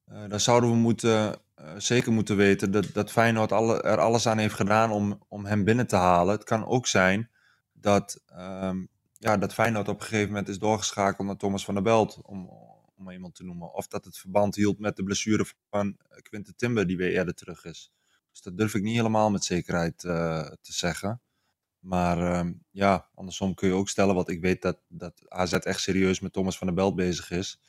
uh, 0.08 0.28
dan 0.28 0.40
zouden 0.40 0.70
we 0.70 0.76
moeten, 0.76 1.40
uh, 1.60 1.74
zeker 1.78 2.12
moeten 2.12 2.36
weten 2.36 2.72
dat, 2.72 2.94
dat 2.94 3.12
Feyenoord 3.12 3.52
alle, 3.52 3.82
er 3.82 4.00
alles 4.00 4.28
aan 4.28 4.38
heeft 4.38 4.56
gedaan 4.56 4.92
om, 4.92 5.24
om 5.28 5.46
hem 5.46 5.64
binnen 5.64 5.88
te 5.88 5.96
halen. 5.96 6.34
Het 6.34 6.44
kan 6.44 6.66
ook 6.66 6.88
zijn 6.88 7.30
dat, 7.72 8.24
um, 8.38 8.88
ja, 9.14 9.38
dat 9.38 9.54
Feyenoord 9.54 9.88
op 9.88 10.00
een 10.00 10.06
gegeven 10.06 10.28
moment 10.28 10.48
is 10.48 10.60
doorgeschakeld 10.60 11.28
naar 11.28 11.38
Thomas 11.38 11.66
van 11.66 11.74
der 11.74 11.84
Belt, 11.84 12.20
om, 12.22 12.50
om 12.96 13.10
iemand 13.10 13.36
te 13.36 13.44
noemen. 13.44 13.74
Of 13.74 13.88
dat 13.88 14.06
het 14.06 14.18
verband 14.18 14.56
hield 14.56 14.80
met 14.80 14.96
de 14.96 15.04
blessure 15.04 15.46
van 15.70 15.98
Quinten 16.22 16.56
Timber, 16.56 16.88
die 16.88 16.98
weer 16.98 17.12
eerder 17.12 17.34
terug 17.34 17.66
is. 17.66 17.92
Dus 18.32 18.42
dat 18.42 18.58
durf 18.58 18.74
ik 18.74 18.82
niet 18.82 18.96
helemaal 18.96 19.32
met 19.32 19.44
zekerheid 19.44 19.98
te 19.98 20.58
zeggen. 20.62 21.22
Maar 21.84 22.34
ehm, 22.34 22.52
ja, 22.72 23.08
andersom 23.16 23.54
kun 23.54 23.68
je 23.68 23.74
ook 23.74 23.90
stellen, 23.90 24.16
want 24.16 24.30
ik 24.30 24.42
weet 24.42 24.62
dat, 24.62 24.78
dat 24.88 25.22
AZ 25.28 25.54
echt 25.54 25.80
serieus 25.80 26.20
met 26.20 26.34
Thomas 26.34 26.58
van 26.58 26.68
der 26.68 26.76
Belt 26.76 26.96
bezig 26.96 27.32
is. 27.32 27.60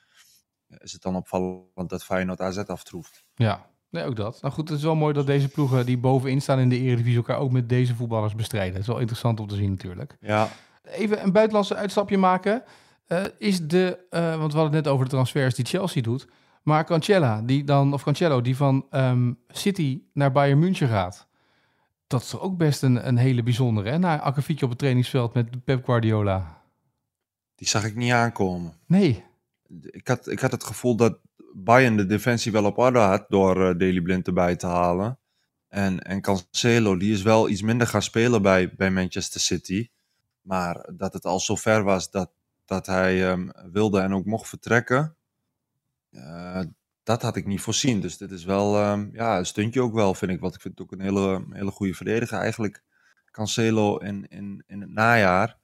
Is 0.78 0.92
het 0.92 1.02
dan 1.02 1.16
opvallend 1.16 1.88
dat 1.88 2.04
Feyenoord 2.04 2.40
AZ 2.40 2.58
aftroeft? 2.58 3.24
Ja, 3.34 3.66
nee, 3.90 4.04
ook 4.04 4.16
dat. 4.16 4.42
Nou 4.42 4.54
goed, 4.54 4.68
het 4.68 4.78
is 4.78 4.84
wel 4.84 4.94
mooi 4.94 5.14
dat 5.14 5.26
deze 5.26 5.48
ploegen 5.48 5.86
die 5.86 5.98
bovenin 5.98 6.40
staan 6.40 6.58
in 6.58 6.68
de 6.68 6.78
Eredivisie 6.78 7.16
elkaar 7.16 7.38
ook 7.38 7.52
met 7.52 7.68
deze 7.68 7.94
voetballers 7.94 8.34
bestrijden. 8.34 8.72
Het 8.72 8.82
is 8.82 8.88
wel 8.88 8.98
interessant 8.98 9.40
om 9.40 9.46
te 9.46 9.54
zien 9.54 9.70
natuurlijk. 9.70 10.16
Ja, 10.20 10.48
Even 10.84 11.22
een 11.22 11.32
buitenlandse 11.32 11.74
uitstapje 11.74 12.18
maken. 12.18 12.62
Eh, 13.06 13.24
is 13.38 13.60
de, 13.60 14.06
eh, 14.10 14.20
want 14.20 14.52
we 14.52 14.58
hadden 14.58 14.74
het 14.74 14.84
net 14.84 14.88
over 14.88 15.04
de 15.04 15.10
transfers 15.10 15.54
die 15.54 15.64
Chelsea 15.64 16.02
doet. 16.02 16.26
Maar 16.62 16.84
Cancella, 16.84 17.42
die 17.42 17.64
dan, 17.64 17.92
of 17.92 18.02
Cancelo, 18.02 18.40
die 18.40 18.56
van 18.56 18.86
ehm, 18.90 19.32
City 19.48 20.02
naar 20.12 20.32
Bayern 20.32 20.58
München 20.58 20.88
gaat. 20.88 21.28
Dat 22.14 22.22
is 22.22 22.38
ook 22.38 22.56
best 22.56 22.82
een, 22.82 23.08
een 23.08 23.16
hele 23.16 23.42
bijzondere, 23.42 23.90
hè? 23.90 23.98
Na 23.98 24.20
akkefietje 24.20 24.64
op 24.64 24.70
het 24.70 24.78
trainingsveld 24.78 25.34
met 25.34 25.64
Pep 25.64 25.84
Guardiola. 25.84 26.62
die 27.54 27.68
zag 27.68 27.84
ik 27.84 27.94
niet 27.96 28.12
aankomen. 28.12 28.74
Nee, 28.86 29.24
Ik 29.90 30.08
had, 30.08 30.28
ik 30.28 30.40
had 30.40 30.50
het 30.50 30.64
gevoel 30.64 30.96
dat 30.96 31.18
Bayern 31.52 31.96
de 31.96 32.06
defensie 32.06 32.52
wel 32.52 32.64
op 32.64 32.78
orde 32.78 32.98
had 32.98 33.24
door 33.28 33.56
eh 33.56 33.78
Daley 33.78 34.00
Blind 34.00 34.26
erbij 34.26 34.56
te 34.56 34.66
halen. 34.66 35.18
En, 35.68 36.00
en 36.00 36.20
Cancelo, 36.20 36.96
die 36.96 37.12
is 37.12 37.22
wel 37.22 37.48
iets 37.48 37.62
minder 37.62 37.86
gaan 37.86 38.02
spelen 38.02 38.42
bij, 38.42 38.74
bij 38.74 38.90
Manchester 38.90 39.40
City. 39.40 39.88
Maar 40.40 40.88
dat 40.92 41.12
het 41.12 41.24
al 41.24 41.40
zo 41.40 41.54
ver 41.54 41.82
was 41.82 42.10
dat, 42.10 42.30
dat 42.64 42.86
hij 42.86 43.30
ehm, 43.30 43.48
wilde 43.72 44.00
en 44.00 44.14
ook 44.14 44.24
mocht 44.24 44.48
vertrekken, 44.48 45.16
eh, 46.10 46.60
dat 47.04 47.22
had 47.22 47.36
ik 47.36 47.46
niet 47.46 47.60
voorzien. 47.60 48.00
Dus 48.00 48.16
dit 48.16 48.30
is 48.30 48.44
wel 48.44 48.76
ehm, 48.76 49.08
ja, 49.12 49.38
een 49.38 49.46
stuntje 49.46 49.82
ook 49.82 49.94
wel, 49.94 50.14
vind 50.14 50.30
ik. 50.30 50.40
Want 50.40 50.54
ik 50.54 50.60
vind 50.60 50.78
het 50.78 50.86
ook 50.86 50.92
een 50.92 51.04
hele, 51.04 51.44
hele 51.50 51.70
goede 51.70 51.94
verdediger. 51.94 52.38
Eigenlijk 52.38 52.82
Cancelo 53.30 53.96
in, 53.96 54.26
in, 54.28 54.64
in 54.66 54.80
het 54.80 54.90
najaar 54.90 55.58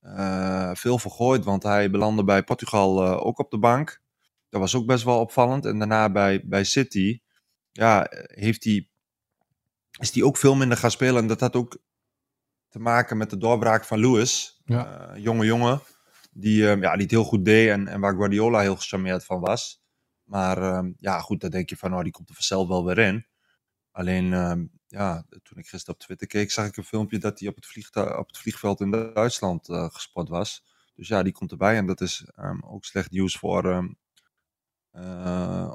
eh, 0.00 0.70
veel 0.74 0.98
vergooid, 0.98 1.44
want 1.44 1.62
hij 1.62 1.90
belandde 1.90 2.24
bij 2.24 2.42
Portugal 2.42 3.04
eh, 3.04 3.26
ook 3.26 3.38
op 3.38 3.50
de 3.50 3.58
bank. 3.58 4.02
Dat 4.48 4.60
was 4.60 4.74
ook 4.74 4.86
best 4.86 5.04
wel 5.04 5.20
opvallend. 5.20 5.64
En 5.64 5.78
daarna 5.78 6.10
bij, 6.10 6.42
bij 6.44 6.64
City, 6.64 7.20
ja, 7.72 8.06
heeft 8.26 8.64
hij, 8.64 8.88
is 9.98 10.14
hij 10.14 10.22
ook 10.22 10.36
veel 10.36 10.54
minder 10.54 10.78
gaan 10.78 10.90
spelen. 10.90 11.22
En 11.22 11.28
dat 11.28 11.40
had 11.40 11.56
ook 11.56 11.78
te 12.68 12.78
maken 12.78 13.16
met 13.16 13.30
de 13.30 13.38
doorbraak 13.38 13.84
van 13.84 13.98
Lewis. 13.98 14.60
Ja. 14.64 15.10
Eh, 15.10 15.22
jonge 15.22 15.44
jongen, 15.44 15.80
die, 16.32 16.70
eh, 16.70 16.80
ja, 16.80 16.92
die 16.92 17.02
het 17.02 17.10
heel 17.10 17.24
goed 17.24 17.44
deed 17.44 17.68
en, 17.68 17.88
en 17.88 18.00
waar 18.00 18.14
Guardiola 18.14 18.60
heel 18.60 18.76
gecharmeerd 18.76 19.24
van 19.24 19.40
was. 19.40 19.84
Maar 20.26 20.62
ehm, 20.62 20.92
ja, 20.98 21.20
goed, 21.20 21.40
dan 21.40 21.50
denk 21.50 21.68
je 21.70 21.76
van, 21.76 21.94
oh, 21.94 22.02
die 22.02 22.12
komt 22.12 22.28
er 22.28 22.34
vanzelf 22.34 22.68
wel 22.68 22.84
weer 22.84 22.98
in. 22.98 23.26
Alleen, 23.90 24.32
ehm, 24.32 24.66
ja, 24.86 25.24
toen 25.28 25.58
ik 25.58 25.68
gisteren 25.68 25.94
op 25.94 26.00
Twitter 26.00 26.26
keek, 26.26 26.50
zag 26.50 26.66
ik 26.66 26.76
een 26.76 26.84
filmpje 26.84 27.18
dat 27.18 27.38
hij 27.38 27.48
op 27.48 27.54
het, 27.56 27.96
op 28.16 28.26
het 28.26 28.38
vliegveld 28.38 28.80
in 28.80 28.90
Duitsland 28.90 29.68
eh, 29.68 29.88
gespot 29.90 30.28
was. 30.28 30.64
Dus 30.94 31.08
ja, 31.08 31.22
die 31.22 31.32
komt 31.32 31.50
erbij 31.50 31.76
en 31.76 31.86
dat 31.86 32.00
is 32.00 32.26
ehm, 32.34 32.62
ook 32.64 32.84
slecht 32.84 33.10
nieuws 33.10 33.36
voor 33.36 33.94
eh, 34.90 35.72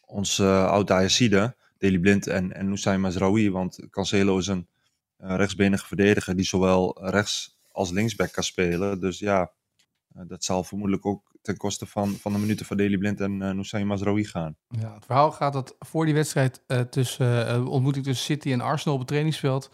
onze 0.00 0.66
oude 0.66 0.92
Ajaxide, 0.92 1.56
Deli 1.78 2.00
Blind 2.00 2.26
en, 2.26 2.52
en 2.52 2.68
Nusay 2.68 2.96
Mazraoui. 2.96 3.50
Want 3.50 3.78
Cancelo 3.90 4.38
is 4.38 4.46
een 4.46 4.68
eh, 5.16 5.36
rechtsbenige 5.36 5.86
verdediger 5.86 6.36
die 6.36 6.44
zowel 6.44 7.10
rechts 7.10 7.58
als 7.72 7.90
linksback 7.90 8.32
kan 8.32 8.42
spelen. 8.42 9.00
Dus 9.00 9.18
ja, 9.18 9.52
dat 10.08 10.44
zal 10.44 10.64
vermoedelijk 10.64 11.06
ook 11.06 11.37
ten 11.48 11.56
koste 11.56 11.86
van, 11.86 12.08
van 12.08 12.32
de 12.32 12.38
minuten 12.38 12.66
van 12.66 12.76
Deli 12.76 12.98
Blind 12.98 13.20
en 13.20 13.40
uh, 13.40 13.50
Nusay 13.50 13.84
Mazraoui 13.84 14.24
gaan. 14.24 14.56
Ja, 14.68 14.94
het 14.94 15.04
verhaal 15.04 15.32
gaat 15.32 15.52
dat 15.52 15.76
voor 15.78 16.04
die 16.04 16.14
wedstrijd 16.14 16.62
uh, 16.66 16.80
tussen 16.80 17.56
uh, 17.56 17.68
ontmoeting 17.68 18.04
tussen 18.04 18.24
City 18.24 18.52
en 18.52 18.60
Arsenal 18.60 18.94
op 18.94 19.00
het 19.00 19.08
trainingsveld. 19.08 19.70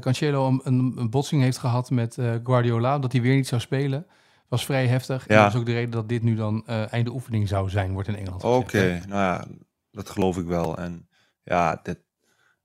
Cancelo 0.00 0.48
een, 0.48 0.60
een, 0.64 0.92
een, 0.96 1.10
botsing 1.10 1.42
heeft 1.42 1.58
gehad 1.58 1.90
met 1.90 2.18
Guardiola, 2.44 2.98
dat 2.98 3.12
hij 3.12 3.20
weer 3.20 3.34
niet 3.34 3.46
zou 3.46 3.60
spelen. 3.60 4.06
Was 4.48 4.64
vrij 4.64 4.86
heftig. 4.86 5.28
Ja. 5.28 5.36
En 5.36 5.42
dat 5.42 5.52
is 5.52 5.58
ook 5.58 5.66
de 5.66 5.72
reden 5.72 5.90
dat 5.90 6.08
dit 6.08 6.22
nu 6.22 6.34
dan 6.34 6.66
einde 6.66 7.10
oefening 7.10 7.48
zou 7.48 7.70
zijn, 7.70 7.92
wordt 7.92 8.08
in 8.08 8.16
Engeland. 8.16 8.44
Oké, 8.44 8.56
okay. 8.56 8.98
nou 8.98 9.08
ja, 9.08 9.46
dat 9.90 10.10
geloof 10.10 10.38
ik 10.38 10.46
wel. 10.46 10.78
En 10.78 11.08
ja, 11.42 11.80
dit, 11.82 11.98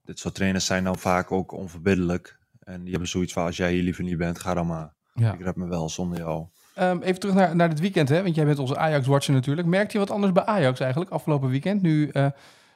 dit 0.02 0.18
soort 0.18 0.34
trainers 0.34 0.66
zijn 0.66 0.84
dan 0.84 0.98
vaak 0.98 1.32
ook 1.32 1.52
onverbiddelijk. 1.52 2.38
En 2.58 2.80
die 2.80 2.90
hebben 2.90 3.08
zoiets 3.08 3.32
van: 3.32 3.44
als 3.44 3.56
jij 3.56 3.72
hier 3.72 3.82
liever 3.82 4.04
niet 4.04 4.18
bent, 4.18 4.38
ga 4.38 4.54
dan 4.54 4.66
maar. 4.66 4.94
Ja. 5.14 5.32
Ik 5.32 5.40
red 5.40 5.56
me 5.56 5.66
wel 5.66 5.88
zonder 5.88 6.18
jou. 6.18 6.46
Um, 6.78 7.02
even 7.02 7.20
terug 7.20 7.34
naar, 7.34 7.56
naar 7.56 7.68
dit 7.68 7.80
weekend, 7.80 8.08
hè? 8.08 8.22
want 8.22 8.34
jij 8.34 8.44
bent 8.44 8.58
onze 8.58 8.76
Ajax-watcher 8.76 9.34
natuurlijk. 9.34 9.66
Merkt 9.66 9.92
je 9.92 9.98
wat 9.98 10.10
anders 10.10 10.32
bij 10.32 10.44
Ajax 10.44 10.80
eigenlijk 10.80 11.10
afgelopen 11.10 11.48
weekend? 11.50 11.82
Nu 11.82 12.10
uh, 12.12 12.26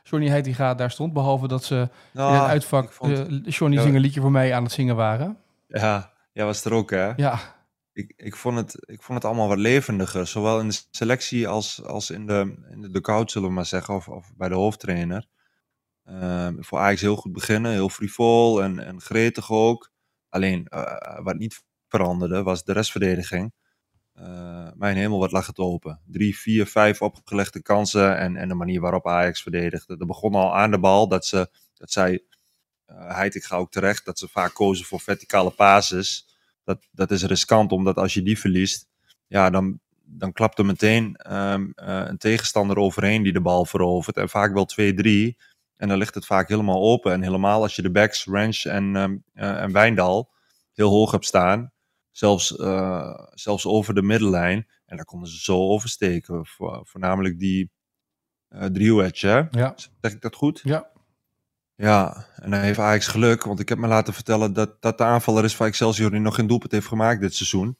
Johnny 0.02 0.28
Heitinga 0.28 0.74
daar 0.74 0.90
stond, 0.90 1.12
behalve 1.12 1.48
dat 1.48 1.64
ze 1.64 1.88
nou, 2.12 2.34
in 2.34 2.40
het 2.40 2.48
uitvak 2.48 2.92
vond, 2.92 3.12
uh, 3.12 3.42
Johnny 3.44 3.76
ja, 3.76 3.82
zing 3.82 3.94
een 3.94 4.00
liedje 4.00 4.20
voor 4.20 4.30
mij 4.30 4.54
aan 4.54 4.62
het 4.62 4.72
zingen 4.72 4.96
waren. 4.96 5.38
Ja, 5.66 6.12
jij 6.32 6.44
was 6.44 6.64
er 6.64 6.72
ook 6.72 6.90
hè? 6.90 7.12
Ja. 7.16 7.38
Ik, 7.92 8.12
ik, 8.16 8.36
vond 8.36 8.56
het, 8.56 8.76
ik 8.80 9.02
vond 9.02 9.18
het 9.18 9.26
allemaal 9.26 9.48
wat 9.48 9.58
levendiger, 9.58 10.26
zowel 10.26 10.60
in 10.60 10.68
de 10.68 10.82
selectie 10.90 11.48
als, 11.48 11.84
als 11.84 12.10
in 12.10 12.26
de, 12.26 12.64
in 12.70 12.80
de 12.80 12.90
dugout, 12.90 13.30
zullen 13.30 13.48
we 13.48 13.54
maar 13.54 13.66
zeggen, 13.66 13.94
of, 13.94 14.08
of 14.08 14.32
bij 14.36 14.48
de 14.48 14.54
hoofdtrainer. 14.54 15.26
Uh, 16.10 16.48
voor 16.58 16.78
Ajax 16.78 17.00
heel 17.00 17.16
goed 17.16 17.32
beginnen, 17.32 17.72
heel 17.72 17.88
frivol 17.88 18.62
en, 18.62 18.78
en 18.78 19.00
gretig 19.00 19.50
ook. 19.50 19.90
Alleen 20.28 20.66
uh, 20.74 21.18
wat 21.22 21.36
niet 21.36 21.64
veranderde 21.88 22.42
was 22.42 22.64
de 22.64 22.72
restverdediging. 22.72 23.52
Uh, 24.20 24.68
mijn 24.74 24.96
hemel, 24.96 25.18
wat 25.18 25.32
lag 25.32 25.46
het 25.46 25.58
open. 25.58 26.00
Drie, 26.06 26.38
vier, 26.38 26.66
vijf 26.66 27.02
opgelegde 27.02 27.62
kansen 27.62 28.18
en, 28.18 28.36
en 28.36 28.48
de 28.48 28.54
manier 28.54 28.80
waarop 28.80 29.06
Ajax 29.06 29.42
verdedigde. 29.42 29.96
Er 29.98 30.06
begon 30.06 30.34
al 30.34 30.56
aan 30.56 30.70
de 30.70 30.78
bal 30.78 31.08
dat, 31.08 31.26
ze, 31.26 31.48
dat 31.74 31.90
zij, 31.90 32.22
uh, 32.90 33.14
Heitinga 33.14 33.56
ook 33.56 33.70
terecht, 33.70 34.04
dat 34.04 34.18
ze 34.18 34.28
vaak 34.28 34.54
kozen 34.54 34.86
voor 34.86 35.00
verticale 35.00 35.50
pases. 35.50 36.28
Dat, 36.64 36.86
dat 36.90 37.10
is 37.10 37.22
riskant, 37.22 37.72
omdat 37.72 37.96
als 37.96 38.14
je 38.14 38.22
die 38.22 38.38
verliest, 38.38 38.88
ja, 39.26 39.50
dan, 39.50 39.80
dan 40.04 40.32
klapt 40.32 40.58
er 40.58 40.66
meteen 40.66 41.32
um, 41.32 41.72
uh, 41.76 42.04
een 42.06 42.18
tegenstander 42.18 42.76
overheen 42.76 43.22
die 43.22 43.32
de 43.32 43.40
bal 43.40 43.64
verovert. 43.64 44.16
En 44.16 44.28
vaak 44.28 44.52
wel 44.52 44.64
twee, 44.64 44.94
drie. 44.94 45.36
En 45.76 45.88
dan 45.88 45.98
ligt 45.98 46.14
het 46.14 46.26
vaak 46.26 46.48
helemaal 46.48 46.82
open. 46.82 47.12
En 47.12 47.22
helemaal 47.22 47.62
als 47.62 47.76
je 47.76 47.82
de 47.82 47.90
backs, 47.90 48.24
Ranch 48.24 48.64
en, 48.64 48.94
um, 48.96 49.24
en 49.32 49.72
Wijndal 49.72 50.32
heel 50.72 50.90
hoog 50.90 51.10
hebt 51.10 51.26
staan, 51.26 51.72
zelfs, 52.16 52.56
uh, 52.58 53.18
zelfs 53.30 53.66
over 53.66 53.94
de 53.94 54.02
middellijn. 54.02 54.68
En 54.86 54.96
daar 54.96 55.04
konden 55.04 55.28
ze 55.28 55.42
zo 55.42 55.68
oversteken. 55.68 56.46
Voor, 56.46 56.86
voornamelijk 56.86 57.38
die 57.38 57.70
uh, 58.50 58.64
driehoedge, 58.64 59.26
hè? 59.26 59.42
Ja. 59.50 59.74
Zeg 60.00 60.12
ik 60.12 60.20
dat 60.20 60.34
goed? 60.34 60.60
Ja. 60.64 60.92
Ja, 61.76 62.26
en 62.36 62.50
dan 62.50 62.60
heeft 62.60 62.78
Ajax 62.78 63.06
geluk, 63.06 63.44
want 63.44 63.60
ik 63.60 63.68
heb 63.68 63.78
me 63.78 63.86
laten 63.86 64.14
vertellen 64.14 64.52
dat 64.52 64.82
dat 64.82 64.98
de 64.98 65.04
aanvaller 65.04 65.44
is 65.44 65.56
van 65.56 65.66
Excelsior 65.66 66.10
die 66.10 66.20
nog 66.20 66.34
geen 66.34 66.46
doelpunt 66.46 66.72
heeft 66.72 66.86
gemaakt 66.86 67.20
dit 67.20 67.34
seizoen. 67.34 67.76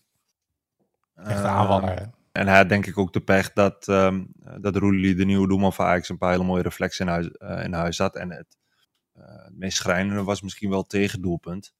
Echt 1.14 1.38
een 1.38 1.46
aanvaller, 1.46 2.00
uh, 2.00 2.06
En 2.32 2.46
hij 2.46 2.56
had 2.56 2.68
denk 2.68 2.86
ik 2.86 2.98
ook 2.98 3.12
de 3.12 3.20
pech 3.20 3.52
dat, 3.52 3.88
um, 3.88 4.32
dat 4.60 4.76
Roelie, 4.76 5.14
de 5.14 5.24
nieuwe 5.24 5.48
doelman 5.48 5.72
van 5.72 5.86
Ajax, 5.86 6.08
een 6.08 6.18
paar 6.18 6.30
hele 6.30 6.44
mooie 6.44 6.62
reflexen 6.62 7.06
in 7.06 7.12
huis, 7.12 7.26
in 7.64 7.72
huis 7.72 7.98
had. 7.98 8.16
En 8.16 8.30
het, 8.30 8.56
het 9.12 9.58
meest 9.58 9.76
schrijnende 9.76 10.22
was 10.22 10.42
misschien 10.42 10.70
wel 10.70 10.82
tegendoelpunt. 10.82 11.74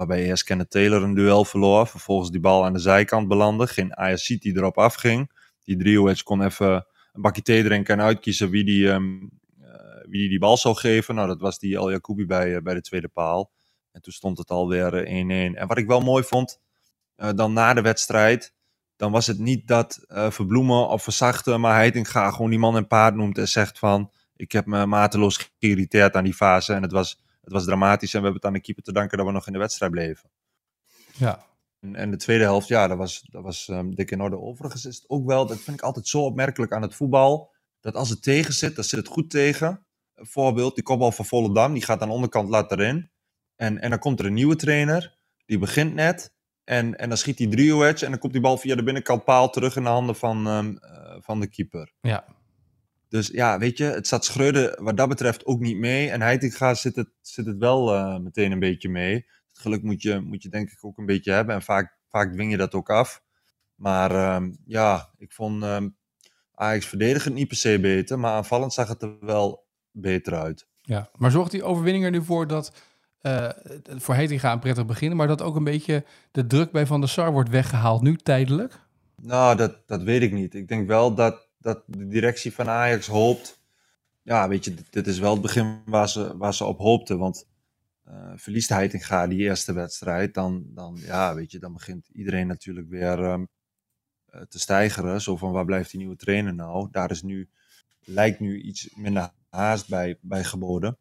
Waarbij 0.00 0.24
eerst 0.24 0.44
Kenneth 0.44 0.70
Taylor 0.70 1.02
een 1.02 1.14
duel 1.14 1.44
verloor. 1.44 1.86
Vervolgens 1.86 2.30
die 2.30 2.40
bal 2.40 2.64
aan 2.64 2.72
de 2.72 2.78
zijkant 2.78 3.28
belandde. 3.28 3.66
Geen 3.66 3.96
Ajax 3.96 4.26
die 4.26 4.56
erop 4.56 4.78
afging. 4.78 5.30
Die 5.64 5.76
driehoeds 5.76 6.22
kon 6.22 6.42
even 6.42 6.86
een 7.12 7.22
bakje 7.22 7.42
thee 7.42 7.62
drinken 7.62 7.98
en 7.98 8.04
uitkiezen 8.04 8.50
wie 8.50 8.64
die, 8.64 8.88
um, 8.88 9.30
uh, 9.60 9.68
wie 10.08 10.28
die, 10.28 10.38
bal 10.38 10.56
zou 10.56 10.74
geven. 10.74 11.14
Nou, 11.14 11.28
dat 11.28 11.40
was 11.40 11.58
die 11.58 11.76
El 11.76 11.90
Jacoubi 11.90 12.26
bij, 12.26 12.48
uh, 12.48 12.62
bij 12.62 12.74
de 12.74 12.80
tweede 12.80 13.08
paal. 13.08 13.50
En 13.92 14.02
toen 14.02 14.12
stond 14.12 14.38
het 14.38 14.50
alweer 14.50 15.04
1-1. 15.04 15.56
en 15.56 15.66
wat 15.66 15.78
ik 15.78 15.86
wel 15.86 16.00
mooi 16.00 16.24
vond, 16.24 16.60
dan 17.16 17.52
na 17.52 17.74
de 17.74 17.82
wedstrijd, 17.82 18.54
dan 18.96 19.12
was 19.12 19.26
het 19.26 19.38
niet 19.38 19.66
dat 19.66 20.04
verbloemen 20.08 20.88
of 20.88 21.02
verzachten, 21.02 21.60
maar 21.60 21.74
Heitinga 21.74 22.30
gewoon 22.30 22.50
die 22.50 22.58
man 22.58 22.76
en 22.76 22.86
paard 22.86 23.14
noemt 23.14 23.38
en 23.38 23.48
zegt 23.48 23.78
van, 23.78 24.12
ik 24.36 24.52
heb 24.52 24.66
me 24.66 24.86
mateloos 24.86 25.50
geïrriteerd 25.58 26.14
aan 26.14 26.24
die 26.24 26.34
fase 26.34 26.72
en 26.72 26.82
het 26.82 26.92
was 26.92 27.20
het 27.50 27.58
was 27.58 27.68
dramatisch 27.68 28.14
en 28.14 28.18
we 28.18 28.24
hebben 28.24 28.42
het 28.42 28.44
aan 28.44 28.52
de 28.52 28.60
keeper 28.60 28.82
te 28.82 28.92
danken 28.92 29.18
dat 29.18 29.26
we 29.26 29.32
nog 29.32 29.46
in 29.46 29.52
de 29.52 29.58
wedstrijd 29.58 29.92
bleven. 29.92 30.30
Ja. 31.16 31.46
En, 31.80 31.94
en 31.94 32.10
de 32.10 32.16
tweede 32.16 32.44
helft, 32.44 32.68
ja, 32.68 32.88
dat 32.88 32.98
was, 32.98 33.22
dat 33.30 33.42
was 33.42 33.68
um, 33.68 33.94
dik 33.94 34.10
in 34.10 34.20
orde. 34.20 34.38
Overigens 34.38 34.84
is 34.84 34.96
het 34.96 35.08
ook 35.08 35.26
wel, 35.26 35.46
dat 35.46 35.60
vind 35.60 35.76
ik 35.76 35.82
altijd 35.82 36.08
zo 36.08 36.24
opmerkelijk 36.24 36.72
aan 36.72 36.82
het 36.82 36.94
voetbal, 36.94 37.52
dat 37.80 37.94
als 37.94 38.08
het 38.08 38.22
tegen 38.22 38.54
zit, 38.54 38.74
dan 38.74 38.84
zit 38.84 38.98
het 38.98 39.08
goed 39.08 39.30
tegen. 39.30 39.86
Een 40.14 40.26
voorbeeld, 40.26 40.74
die 40.74 40.84
kopbal 40.84 41.12
van 41.12 41.24
Volendam, 41.24 41.72
die 41.72 41.84
gaat 41.84 42.00
aan 42.00 42.08
de 42.08 42.14
onderkant 42.14 42.48
laat 42.48 42.72
erin. 42.72 43.10
En, 43.56 43.78
en 43.78 43.90
dan 43.90 43.98
komt 43.98 44.20
er 44.20 44.26
een 44.26 44.34
nieuwe 44.34 44.56
trainer, 44.56 45.18
die 45.46 45.58
begint 45.58 45.94
net. 45.94 46.34
En, 46.64 46.98
en 46.98 47.08
dan 47.08 47.18
schiet 47.18 47.38
hij 47.38 47.48
drie 47.48 47.76
wedge 47.76 48.04
en 48.04 48.10
dan 48.10 48.20
komt 48.20 48.32
die 48.32 48.42
bal 48.42 48.58
via 48.58 48.74
de 48.74 48.82
binnenkant 48.82 49.24
paal 49.24 49.50
terug 49.50 49.76
in 49.76 49.82
de 49.82 49.88
handen 49.88 50.16
van, 50.16 50.46
um, 50.46 50.78
uh, 50.82 51.16
van 51.18 51.40
de 51.40 51.46
keeper. 51.46 51.92
Ja, 52.00 52.24
dus 53.10 53.28
ja, 53.28 53.58
weet 53.58 53.78
je, 53.78 53.84
het 53.84 54.06
staat 54.06 54.24
Schreuder 54.24 54.82
wat 54.82 54.96
dat 54.96 55.08
betreft 55.08 55.46
ook 55.46 55.60
niet 55.60 55.76
mee. 55.76 56.10
En 56.10 56.20
Heitinga 56.20 56.74
zit 56.74 56.96
het, 56.96 57.10
zit 57.20 57.46
het 57.46 57.58
wel 57.58 57.94
uh, 57.94 58.18
meteen 58.18 58.52
een 58.52 58.58
beetje 58.58 58.88
mee. 58.88 59.14
Het 59.48 59.58
geluk 59.58 59.82
moet 59.82 60.02
je, 60.02 60.20
moet 60.20 60.42
je 60.42 60.48
denk 60.48 60.70
ik 60.70 60.84
ook 60.84 60.98
een 60.98 61.06
beetje 61.06 61.32
hebben. 61.32 61.54
En 61.54 61.62
vaak, 61.62 61.98
vaak 62.08 62.32
dwing 62.32 62.50
je 62.50 62.56
dat 62.56 62.74
ook 62.74 62.90
af. 62.90 63.22
Maar 63.74 64.34
um, 64.34 64.58
ja, 64.64 65.10
ik 65.18 65.32
vond 65.32 65.62
um, 65.62 65.96
Ajax 66.54 66.86
verdedigend 66.86 67.34
niet 67.34 67.48
per 67.48 67.56
se 67.56 67.80
beter. 67.80 68.18
Maar 68.18 68.32
aanvallend 68.32 68.72
zag 68.72 68.88
het 68.88 69.02
er 69.02 69.16
wel 69.20 69.66
beter 69.90 70.34
uit. 70.34 70.66
Ja, 70.80 71.10
maar 71.16 71.30
zorgt 71.30 71.50
die 71.50 71.62
overwinning 71.62 72.04
er 72.04 72.10
nu 72.10 72.22
voor 72.22 72.46
dat 72.46 72.72
uh, 73.22 73.48
voor 73.86 74.14
Heitinga 74.14 74.52
een 74.52 74.58
prettig 74.58 74.86
beginnen, 74.86 75.16
maar 75.16 75.26
dat 75.26 75.42
ook 75.42 75.56
een 75.56 75.64
beetje 75.64 76.04
de 76.30 76.46
druk 76.46 76.70
bij 76.70 76.86
Van 76.86 77.00
der 77.00 77.08
Sar 77.08 77.32
wordt 77.32 77.50
weggehaald 77.50 78.02
nu 78.02 78.16
tijdelijk? 78.16 78.80
Nou, 79.16 79.56
dat, 79.56 79.82
dat 79.86 80.02
weet 80.02 80.22
ik 80.22 80.32
niet. 80.32 80.54
Ik 80.54 80.68
denk 80.68 80.88
wel 80.88 81.14
dat, 81.14 81.48
dat 81.60 81.82
de 81.86 82.06
directie 82.06 82.52
van 82.52 82.68
Ajax 82.68 83.06
hoopt. 83.06 83.60
Ja, 84.22 84.48
weet 84.48 84.64
je, 84.64 84.74
dit, 84.90 85.06
is 85.06 85.18
wel 85.18 85.32
het 85.32 85.42
begin 85.42 85.82
waar 85.84 86.08
ze, 86.08 86.36
waar 86.36 86.54
ze 86.54 86.64
op 86.64 86.78
hoopten. 86.78 87.18
Want 87.18 87.48
uh, 88.08 88.32
verliest 88.34 88.68
Heitinga 88.68 89.26
die 89.26 89.38
eerste 89.38 89.72
wedstrijd, 89.72 90.34
dan, 90.34 90.64
dan, 90.74 90.96
ja, 91.00 91.34
weet 91.34 91.50
je, 91.50 91.58
dan 91.58 91.72
begint 91.72 92.08
iedereen 92.12 92.46
natuurlijk 92.46 92.88
weer 92.88 93.18
um, 93.18 93.48
te 94.48 94.58
stijgeren. 94.58 95.20
Zo 95.20 95.36
van 95.36 95.52
waar 95.52 95.64
blijft 95.64 95.90
die 95.90 96.00
nieuwe 96.00 96.16
trainer 96.16 96.54
nou? 96.54 96.88
Daar 96.90 97.10
is 97.10 97.22
nu, 97.22 97.48
lijkt 98.00 98.40
nu 98.40 98.60
iets 98.60 98.94
minder 98.94 99.30
haast 99.48 99.88
bij, 99.88 100.18
bij 100.20 100.44
geboden. 100.44 100.98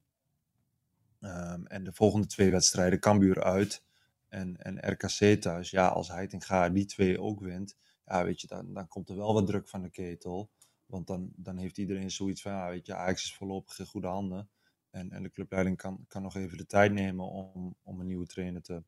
Um, 1.22 1.68
en 1.68 1.84
de 1.84 1.94
volgende 1.94 2.28
twee 2.28 2.52
wedstrijden, 2.52 3.00
Cambuur 3.00 3.44
uit 3.44 3.84
en, 4.30 4.58
en 4.58 4.92
RKC 4.92 5.42
thuis. 5.42 5.70
Ja, 5.70 5.88
als 5.88 6.08
Heitinga 6.08 6.70
die 6.70 6.86
twee 6.86 7.22
ook 7.22 7.40
wint, 7.40 7.78
ja, 8.10 8.24
weet 8.24 8.42
je, 8.42 8.48
dan, 8.48 8.74
dan 8.74 8.88
komt 8.88 9.10
er 9.10 9.16
wel 9.16 9.34
wat 9.34 9.48
druk 9.48 9.68
van 9.68 9.82
de 9.82 9.90
ketel. 9.90 10.50
Want 10.86 11.08
dan, 11.08 11.32
dan 11.36 11.58
heeft 11.58 11.78
iedereen 11.78 12.12
zoiets 12.12 12.42
van, 12.42 12.52
ja, 12.52 12.70
weet 12.70 12.86
je, 12.86 12.96
Ajax 12.96 13.24
is 13.24 13.34
voorlopig 13.34 13.80
in 13.80 13.86
goede 13.86 14.08
handen. 14.08 14.50
En, 14.90 15.12
en 15.12 15.24
de 15.24 15.32
clubleiding 15.32 15.78
kan, 15.78 16.06
kan 16.08 16.22
nog 16.22 16.36
even 16.36 16.58
de 16.58 16.66
tijd 16.66 16.92
nemen 16.92 17.26
om, 17.26 17.76
om 17.84 18.00
een 18.00 18.08
nieuwe 18.08 18.26
trainer 18.26 18.62
te, 18.62 18.84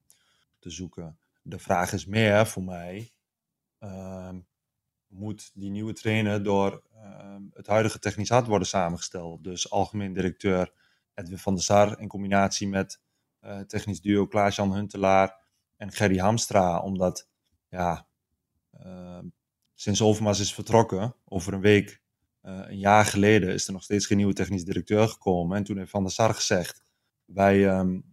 te 0.59 0.69
zoeken. 0.69 1.19
De 1.41 1.59
vraag 1.59 1.93
is 1.93 2.05
meer 2.05 2.47
voor 2.47 2.63
mij, 2.63 3.13
uh, 3.79 4.33
moet 5.07 5.51
die 5.53 5.69
nieuwe 5.69 5.93
trainer 5.93 6.43
door 6.43 6.83
uh, 6.95 7.35
het 7.53 7.67
huidige 7.67 7.99
technisch 7.99 8.29
hart 8.29 8.47
worden 8.47 8.67
samengesteld? 8.67 9.43
Dus 9.43 9.71
algemeen 9.71 10.13
directeur 10.13 10.73
Edwin 11.13 11.37
van 11.37 11.53
der 11.53 11.63
Sar 11.63 11.99
in 11.99 12.07
combinatie 12.07 12.67
met 12.67 13.01
uh, 13.41 13.59
technisch 13.59 14.01
duo 14.01 14.27
Klaas-Jan 14.27 14.73
Huntelaar 14.73 15.39
en 15.75 15.91
Gerry 15.91 16.17
Hamstra. 16.17 16.79
Omdat, 16.79 17.29
ja, 17.69 18.07
sinds 19.73 20.01
Overmars 20.01 20.39
is 20.39 20.53
vertrokken, 20.53 21.15
over 21.25 21.53
een 21.53 21.61
week, 21.61 22.01
uh, 22.43 22.59
een 22.67 22.79
jaar 22.79 23.05
geleden, 23.05 23.53
is 23.53 23.67
er 23.67 23.73
nog 23.73 23.83
steeds 23.83 24.05
geen 24.05 24.17
nieuwe 24.17 24.33
technisch 24.33 24.65
directeur 24.65 25.07
gekomen. 25.07 25.57
En 25.57 25.63
toen 25.63 25.77
heeft 25.77 25.89
Van 25.89 26.03
der 26.03 26.11
Sar 26.11 26.33
gezegd, 26.33 26.83
wij 27.25 27.79
um, 27.79 28.11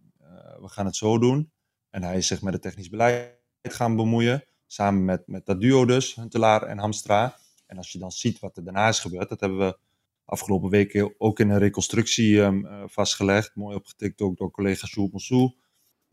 we 0.61 0.67
gaan 0.67 0.85
het 0.85 0.95
zo 0.95 1.17
doen. 1.17 1.51
En 1.89 2.03
hij 2.03 2.17
is 2.17 2.27
zich 2.27 2.41
met 2.41 2.53
het 2.53 2.61
technisch 2.61 2.89
beleid 2.89 3.37
gaan 3.61 3.95
bemoeien. 3.95 4.43
Samen 4.67 5.05
met, 5.05 5.27
met 5.27 5.45
dat 5.45 5.61
duo 5.61 5.85
dus, 5.85 6.15
Huntelaar 6.15 6.63
en 6.63 6.77
Hamstra. 6.77 7.37
En 7.65 7.77
als 7.77 7.91
je 7.91 7.99
dan 7.99 8.11
ziet 8.11 8.39
wat 8.39 8.57
er 8.57 8.63
daarna 8.63 8.87
is 8.87 8.99
gebeurd, 8.99 9.29
dat 9.29 9.39
hebben 9.39 9.59
we 9.59 9.77
afgelopen 10.25 10.69
weken 10.69 11.13
ook 11.17 11.39
in 11.39 11.49
een 11.49 11.57
reconstructie 11.57 12.39
um, 12.39 12.65
uh, 12.65 12.83
vastgelegd. 12.85 13.55
Mooi 13.55 13.75
opgetikt 13.75 14.21
ook 14.21 14.37
door 14.37 14.51
collega 14.51 14.87
Sjoerd 14.87 15.11
Monsou. 15.11 15.55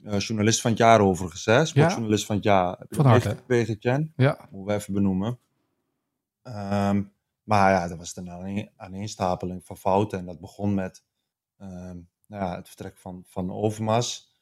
Uh, 0.06 0.18
journalist 0.18 0.60
van 0.60 0.70
het 0.70 0.80
jaar 0.80 1.00
overigens, 1.00 1.44
hè? 1.44 1.64
Sportjournalist 1.64 2.20
ja? 2.20 2.26
van 2.26 2.36
het 2.36 2.44
jaar. 2.44 2.78
Heb 2.78 2.94
van 2.94 3.06
harte. 3.06 3.28
gekregen, 3.28 3.76
Jen? 3.78 4.12
Ja. 4.16 4.48
Moeten 4.50 4.75
we 4.75 4.80
even 4.80 4.92
benoemen. 4.94 5.38
Um, 6.42 7.12
maar 7.42 7.72
ja, 7.72 7.88
dat 7.88 7.98
was 7.98 8.16
een 8.16 8.70
aaneenstapeling 8.76 9.64
van 9.64 9.76
fouten. 9.76 10.18
En 10.18 10.26
dat 10.26 10.40
begon 10.40 10.75
met 10.75 11.04
um, 11.58 12.08
nou 12.26 12.44
ja, 12.44 12.56
het 12.56 12.66
vertrek 12.66 12.96
van, 12.96 13.22
van 13.26 13.52
Overmars. 13.52 14.34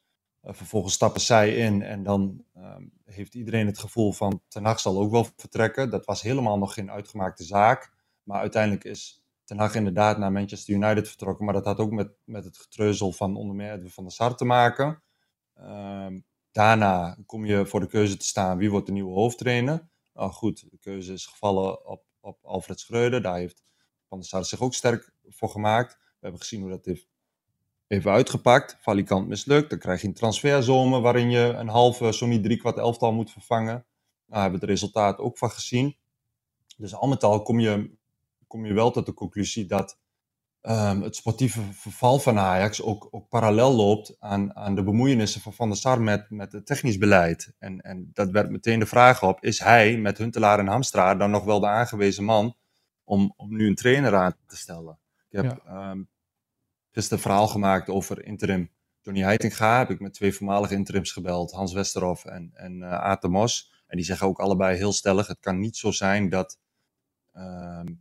Uh, 0.43 0.53
vervolgens 0.53 0.95
stappen 0.95 1.21
zij 1.21 1.57
in 1.57 1.83
en 1.83 2.03
dan 2.03 2.45
um, 2.57 2.93
heeft 3.05 3.35
iedereen 3.35 3.67
het 3.67 3.79
gevoel 3.79 4.13
van 4.13 4.43
Ten 4.49 4.65
Hag 4.65 4.81
zal 4.81 4.99
ook 4.99 5.11
wel 5.11 5.27
vertrekken. 5.37 5.91
Dat 5.91 6.05
was 6.05 6.23
helemaal 6.23 6.59
nog 6.59 6.75
geen 6.75 6.91
uitgemaakte 6.91 7.45
zaak. 7.45 7.93
Maar 8.23 8.41
uiteindelijk 8.41 8.85
is 8.85 9.25
Ten 9.45 9.59
Hag 9.59 9.75
inderdaad 9.75 10.19
naar 10.19 10.33
Manchester 10.33 10.75
United 10.75 11.09
vertrokken. 11.09 11.45
Maar 11.45 11.55
dat 11.55 11.65
had 11.65 11.79
ook 11.79 11.91
met, 11.91 12.13
met 12.25 12.45
het 12.45 12.59
getreuzel 12.59 13.13
van 13.13 13.37
onder 13.37 13.57
meer 13.57 13.73
Edwin 13.73 13.91
van 13.91 14.05
der 14.05 14.13
Sar 14.13 14.37
te 14.37 14.45
maken. 14.45 15.03
Um, 15.61 16.25
daarna 16.53 17.19
kom 17.27 17.45
je 17.45 17.67
voor 17.67 17.81
de 17.81 17.87
keuze 17.87 18.17
te 18.17 18.27
staan 18.27 18.59
wie 18.59 18.71
wordt 18.71 18.87
de 18.87 18.93
nieuwe 18.93 19.13
hoofdtrainer. 19.13 19.89
Nou 20.13 20.31
goed, 20.31 20.71
de 20.71 20.79
keuze 20.79 21.13
is 21.13 21.27
gevallen 21.27 21.87
op, 21.87 22.05
op 22.21 22.45
Alfred 22.45 22.81
Schreuder. 22.81 23.23
Daar 23.23 23.37
heeft 23.37 23.65
Van 24.09 24.19
der 24.19 24.29
Sar 24.29 24.45
zich 24.45 24.61
ook 24.61 24.75
sterk 24.75 25.13
voor 25.29 25.49
gemaakt. 25.49 25.93
We 25.93 26.21
hebben 26.21 26.41
gezien 26.41 26.61
hoe 26.61 26.71
dat 26.71 26.85
heeft 26.85 27.07
uitgepakt. 28.07 28.77
Valikant 28.81 29.29
mislukt. 29.29 29.71
Dan 29.71 29.79
krijg 29.79 30.01
je 30.01 30.07
een 30.07 30.15
transferzomer 30.15 31.01
waarin 31.01 31.31
je 31.31 31.39
een 31.39 31.69
halve, 31.69 32.13
zo 32.13 32.27
niet 32.27 32.43
drie 32.43 32.57
kwart 32.57 32.77
elftal 32.77 33.13
moet 33.13 33.31
vervangen. 33.31 33.87
Nou, 34.27 34.43
hebben 34.43 34.61
we 34.61 34.67
het 34.67 34.75
resultaat 34.75 35.19
ook 35.19 35.39
van 35.39 35.51
gezien. 35.51 35.97
Dus 36.77 36.95
al 36.95 37.09
met 37.09 37.23
al 37.23 37.43
kom 37.43 37.61
je 37.61 37.97
kom 38.47 38.67
je 38.67 38.73
wel 38.73 38.91
tot 38.91 39.07
de 39.07 39.15
conclusie 39.15 39.67
dat 39.67 39.99
um, 40.67 41.03
het 41.03 41.17
sportieve 41.17 41.61
verval 41.73 42.19
van 42.19 42.39
Ajax 42.39 42.83
ook, 42.83 43.09
ook 43.11 43.29
parallel 43.29 43.73
loopt 43.73 44.17
aan, 44.19 44.57
aan 44.57 44.75
de 44.75 44.83
bemoeienissen 44.83 45.41
van 45.41 45.53
Van 45.53 45.69
der 45.69 45.79
Sar 45.79 46.01
met, 46.01 46.31
met 46.31 46.53
het 46.53 46.67
technisch 46.67 46.99
beleid. 46.99 47.55
En, 47.59 47.81
en 47.81 48.11
dat 48.13 48.31
werd 48.31 48.51
meteen 48.51 48.79
de 48.79 48.87
vraag 48.87 49.23
op, 49.23 49.45
is 49.45 49.59
hij 49.59 49.97
met 49.97 50.19
Huntelaar 50.19 50.59
en 50.59 50.67
Hamstra 50.67 51.15
dan 51.15 51.31
nog 51.31 51.45
wel 51.45 51.61
de 51.61 51.67
aangewezen 51.67 52.25
man 52.25 52.57
om, 53.05 53.35
om 53.37 53.57
nu 53.57 53.67
een 53.67 53.75
trainer 53.75 54.15
aan 54.15 54.35
te 54.47 54.57
stellen? 54.57 54.99
Ik 55.29 55.43
heb 55.43 55.61
ja. 55.65 55.91
um, 55.91 56.09
gisteren 56.91 57.19
een 57.19 57.25
verhaal 57.25 57.49
gemaakt 57.49 57.89
over 57.89 58.25
interim 58.25 58.71
Johnny 59.01 59.23
Heitinga. 59.23 59.79
Heb 59.79 59.91
ik 59.91 60.01
met 60.01 60.15
twee 60.15 60.35
voormalige 60.35 60.75
interims 60.75 61.13
gebeld, 61.13 61.53
Hans 61.53 61.73
Westerhof 61.73 62.25
en, 62.25 62.51
en 62.55 62.81
uh, 62.81 62.93
Aad 62.93 63.23
de 63.23 63.29
Mos. 63.29 63.73
En 63.87 63.97
die 63.97 64.07
zeggen 64.07 64.27
ook 64.27 64.41
allebei 64.41 64.77
heel 64.77 64.93
stellig, 64.93 65.27
het 65.27 65.41
kan 65.41 65.59
niet 65.59 65.77
zo 65.77 65.91
zijn 65.91 66.29
dat... 66.29 66.59
Um, 67.33 67.43
uh, 67.43 67.95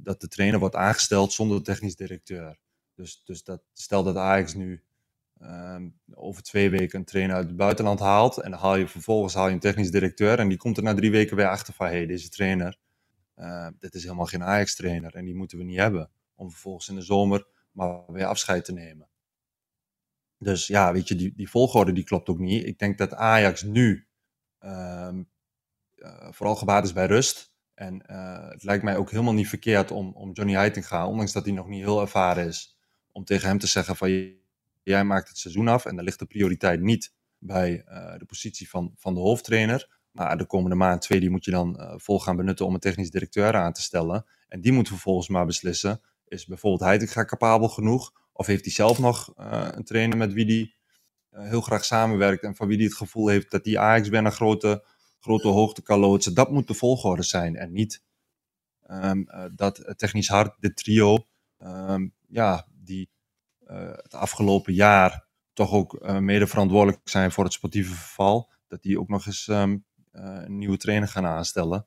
dat 0.00 0.20
de 0.20 0.28
trainer 0.28 0.60
wordt 0.60 0.74
aangesteld 0.74 1.32
zonder 1.32 1.62
technisch 1.62 1.96
directeur. 1.96 2.58
Dus, 2.94 3.22
dus 3.24 3.44
dat, 3.44 3.62
stel 3.72 4.02
dat 4.02 4.16
Ajax 4.16 4.54
nu 4.54 4.82
um, 5.40 6.00
over 6.14 6.42
twee 6.42 6.70
weken 6.70 6.98
een 6.98 7.04
trainer 7.04 7.36
uit 7.36 7.46
het 7.46 7.56
buitenland 7.56 8.00
haalt. 8.00 8.38
En 8.38 8.50
dan 8.50 8.60
haal 8.60 8.76
je 8.76 8.88
vervolgens 8.88 9.34
haal 9.34 9.48
je 9.48 9.54
een 9.54 9.60
technisch 9.60 9.90
directeur. 9.90 10.38
En 10.38 10.48
die 10.48 10.58
komt 10.58 10.76
er 10.76 10.82
na 10.82 10.94
drie 10.94 11.10
weken 11.10 11.36
weer 11.36 11.48
achter 11.48 11.74
van: 11.74 11.86
hé, 11.86 11.92
hey, 11.92 12.06
deze 12.06 12.28
trainer, 12.28 12.78
uh, 13.36 13.68
dit 13.78 13.94
is 13.94 14.02
helemaal 14.02 14.26
geen 14.26 14.42
Ajax-trainer. 14.42 15.14
En 15.14 15.24
die 15.24 15.34
moeten 15.34 15.58
we 15.58 15.64
niet 15.64 15.78
hebben. 15.78 16.10
Om 16.34 16.50
vervolgens 16.50 16.88
in 16.88 16.94
de 16.94 17.02
zomer 17.02 17.46
maar 17.72 18.02
weer 18.06 18.26
afscheid 18.26 18.64
te 18.64 18.72
nemen. 18.72 19.08
Dus 20.38 20.66
ja, 20.66 20.92
weet 20.92 21.08
je, 21.08 21.14
die, 21.14 21.32
die 21.36 21.50
volgorde 21.50 21.92
die 21.92 22.04
klopt 22.04 22.28
ook 22.28 22.38
niet. 22.38 22.66
Ik 22.66 22.78
denk 22.78 22.98
dat 22.98 23.14
Ajax 23.14 23.62
nu 23.62 24.06
um, 24.60 25.28
uh, 25.96 26.28
vooral 26.30 26.56
gebaat 26.56 26.84
is 26.84 26.92
bij 26.92 27.06
rust. 27.06 27.51
En 27.82 28.02
uh, 28.10 28.48
het 28.48 28.62
lijkt 28.62 28.84
mij 28.84 28.96
ook 28.96 29.10
helemaal 29.10 29.32
niet 29.32 29.48
verkeerd 29.48 29.90
om, 29.90 30.12
om 30.14 30.32
Johnny 30.32 30.54
Heitinga, 30.54 31.06
ondanks 31.06 31.32
dat 31.32 31.44
hij 31.44 31.54
nog 31.54 31.68
niet 31.68 31.82
heel 31.82 32.00
ervaren 32.00 32.46
is, 32.46 32.76
om 33.12 33.24
tegen 33.24 33.48
hem 33.48 33.58
te 33.58 33.66
zeggen 33.66 33.96
van 33.96 34.32
jij 34.82 35.04
maakt 35.04 35.28
het 35.28 35.38
seizoen 35.38 35.68
af 35.68 35.84
en 35.84 35.96
dan 35.96 36.04
ligt 36.04 36.18
de 36.18 36.26
prioriteit 36.26 36.80
niet 36.80 37.14
bij 37.38 37.84
uh, 37.88 38.18
de 38.18 38.24
positie 38.24 38.68
van, 38.68 38.92
van 38.96 39.14
de 39.14 39.20
hoofdtrainer. 39.20 40.00
Maar 40.10 40.38
de 40.38 40.46
komende 40.46 40.76
maand, 40.76 41.00
twee, 41.00 41.20
die 41.20 41.30
moet 41.30 41.44
je 41.44 41.50
dan 41.50 41.76
uh, 41.80 41.94
vol 41.96 42.20
gaan 42.20 42.36
benutten 42.36 42.66
om 42.66 42.74
een 42.74 42.80
technisch 42.80 43.10
directeur 43.10 43.54
aan 43.54 43.72
te 43.72 43.82
stellen. 43.82 44.26
En 44.48 44.60
die 44.60 44.72
moet 44.72 44.88
vervolgens 44.88 45.28
maar 45.28 45.46
beslissen, 45.46 46.00
is 46.26 46.46
bijvoorbeeld 46.46 46.82
Heitinga 46.82 47.24
capabel 47.24 47.68
genoeg? 47.68 48.12
Of 48.32 48.46
heeft 48.46 48.64
hij 48.64 48.72
zelf 48.72 48.98
nog 48.98 49.32
een 49.36 49.84
trainer 49.84 50.16
met 50.16 50.32
wie 50.32 50.44
hij 50.44 50.74
heel 51.48 51.60
graag 51.60 51.84
samenwerkt 51.84 52.42
en 52.42 52.56
van 52.56 52.66
wie 52.66 52.76
hij 52.76 52.86
het 52.86 52.94
gevoel 52.94 53.28
heeft 53.28 53.50
dat 53.50 53.64
die 53.64 53.78
Ajax 53.78 54.08
weer 54.08 54.30
grote 54.30 54.84
grote 55.22 55.48
hoogte. 55.48 56.32
Dat 56.32 56.50
moet 56.50 56.66
de 56.66 56.74
volgorde 56.74 57.22
zijn 57.22 57.56
en 57.56 57.72
niet 57.72 58.02
um, 58.90 59.28
uh, 59.28 59.44
dat 59.54 59.94
technisch 59.96 60.28
hard, 60.28 60.54
de 60.58 60.74
trio, 60.74 61.26
um, 61.58 62.14
ja, 62.28 62.66
die 62.70 63.10
uh, 63.70 63.90
het 63.90 64.14
afgelopen 64.14 64.74
jaar 64.74 65.26
toch 65.52 65.72
ook 65.72 66.02
uh, 66.02 66.18
mede 66.18 66.46
verantwoordelijk 66.46 67.00
zijn 67.04 67.32
voor 67.32 67.44
het 67.44 67.52
sportieve 67.52 67.94
verval, 67.94 68.50
dat 68.66 68.82
die 68.82 69.00
ook 69.00 69.08
nog 69.08 69.26
eens 69.26 69.46
um, 69.46 69.84
een 70.12 70.58
nieuwe 70.58 70.76
trainer 70.76 71.08
gaan 71.08 71.26
aanstellen. 71.26 71.86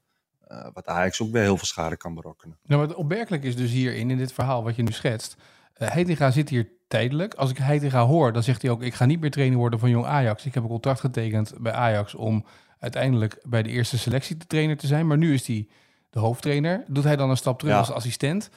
wat 0.74 0.88
Ajax 0.88 1.22
ook 1.22 1.32
weer 1.32 1.42
heel 1.42 1.58
veel 1.58 1.66
schade 1.66 1.98
kan 1.98 2.14
berokkenen. 2.14 2.60
Nou, 2.64 2.88
wat 2.88 2.96
opmerkelijk 2.96 3.44
is 3.44 3.56
dus 3.56 3.72
hierin, 3.72 4.10
in 4.10 4.18
dit 4.18 4.34
verhaal 4.34 4.64
wat 4.64 4.76
je 4.76 4.84
nu 4.84 4.92
schetst. 4.92 5.36
Uh, 5.78 5.90
Heitinga 5.90 6.32
zit 6.32 6.50
hier 6.50 6.72
tijdelijk. 6.88 7.34
Als 7.34 7.50
ik 7.50 7.58
Heitinga 7.58 8.06
hoor, 8.06 8.34
dan 8.34 8.44
zegt 8.44 8.62
hij 8.62 8.72
ook... 8.72 8.84
ik 8.84 8.94
ga 8.94 9.06
niet 9.06 9.20
meer 9.20 9.32
trainer 9.32 9.58
worden 9.58 9.80
van 9.80 9.90
Jong 9.90 10.06
Ajax. 10.06 10.46
Ik 10.46 10.54
heb 10.54 10.64
een 10.64 10.70
contract 10.70 11.00
getekend 11.00 11.54
bij 11.60 11.72
Ajax 11.72 12.16
om 12.16 12.46
uiteindelijk 12.86 13.40
bij 13.44 13.64
de 13.64 13.70
eerste 13.70 13.98
selectie 13.98 14.38
de 14.38 14.48
trainer 14.48 14.78
te 14.78 14.88
zijn. 14.88 15.08
Maar 15.08 15.18
nu 15.18 15.34
is 15.34 15.48
hij 15.48 15.68
de 16.10 16.20
hoofdtrainer. 16.20 16.84
Doet 16.88 17.04
hij 17.04 17.16
dan 17.16 17.30
een 17.30 17.38
stap 17.38 17.60
terug 17.60 17.74
ja. 17.74 17.80
als 17.80 17.92
assistent? 17.92 18.50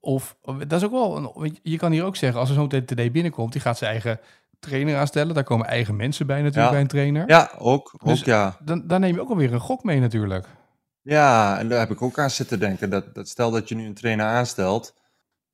Of 0.00 0.36
dat 0.42 0.72
is 0.72 0.84
ook 0.84 0.90
wel, 0.90 1.16
een, 1.16 1.58
je 1.62 1.76
kan 1.76 1.92
hier 1.92 2.04
ook 2.04 2.16
zeggen, 2.16 2.40
als 2.40 2.48
er 2.48 2.54
zo'n 2.54 2.68
TD 2.68 3.12
binnenkomt, 3.12 3.52
die 3.52 3.60
gaat 3.60 3.78
zijn 3.78 3.90
eigen 3.90 4.20
trainer 4.58 4.96
aanstellen. 4.96 5.34
Daar 5.34 5.44
komen 5.44 5.66
eigen 5.66 5.96
mensen 5.96 6.26
bij 6.26 6.42
natuurlijk 6.42 6.64
ja. 6.64 6.70
bij 6.70 6.80
een 6.80 6.86
trainer. 6.86 7.28
Ja, 7.28 7.50
ook. 7.58 7.92
Dus 8.04 8.20
ook 8.20 8.26
ja. 8.26 8.56
Dan, 8.60 8.86
dan 8.86 9.00
neem 9.00 9.14
je 9.14 9.20
ook 9.20 9.30
alweer 9.30 9.52
een 9.52 9.60
gok 9.60 9.84
mee 9.84 10.00
natuurlijk. 10.00 10.46
Ja, 11.02 11.58
en 11.58 11.68
daar 11.68 11.78
heb 11.78 11.90
ik 11.90 12.02
ook 12.02 12.18
aan 12.18 12.30
zitten 12.30 12.60
denken. 12.60 12.90
Dat, 12.90 13.14
dat 13.14 13.28
stel 13.28 13.50
dat 13.50 13.68
je 13.68 13.74
nu 13.74 13.86
een 13.86 13.94
trainer 13.94 14.26
aanstelt, 14.26 14.94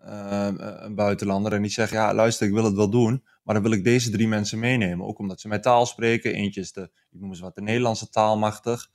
een 0.00 0.94
buitenlander, 0.94 1.52
en 1.52 1.62
die 1.62 1.70
zegt, 1.70 1.90
ja 1.90 2.14
luister, 2.14 2.46
ik 2.46 2.52
wil 2.52 2.64
het 2.64 2.74
wel 2.74 2.90
doen. 2.90 3.24
Maar 3.42 3.54
dan 3.54 3.70
wil 3.70 3.78
ik 3.78 3.84
deze 3.84 4.10
drie 4.10 4.28
mensen 4.28 4.58
meenemen. 4.58 5.06
Ook 5.06 5.18
omdat 5.18 5.40
ze 5.40 5.48
mijn 5.48 5.60
taal 5.60 5.86
spreken. 5.86 6.34
Eentje 6.34 6.60
is 6.60 6.72
de, 6.72 6.90
ik 7.10 7.20
noem 7.20 7.30
eens 7.30 7.40
wat, 7.40 7.54
de 7.54 7.62
Nederlandse 7.62 8.08
taalmachtig. 8.08 8.90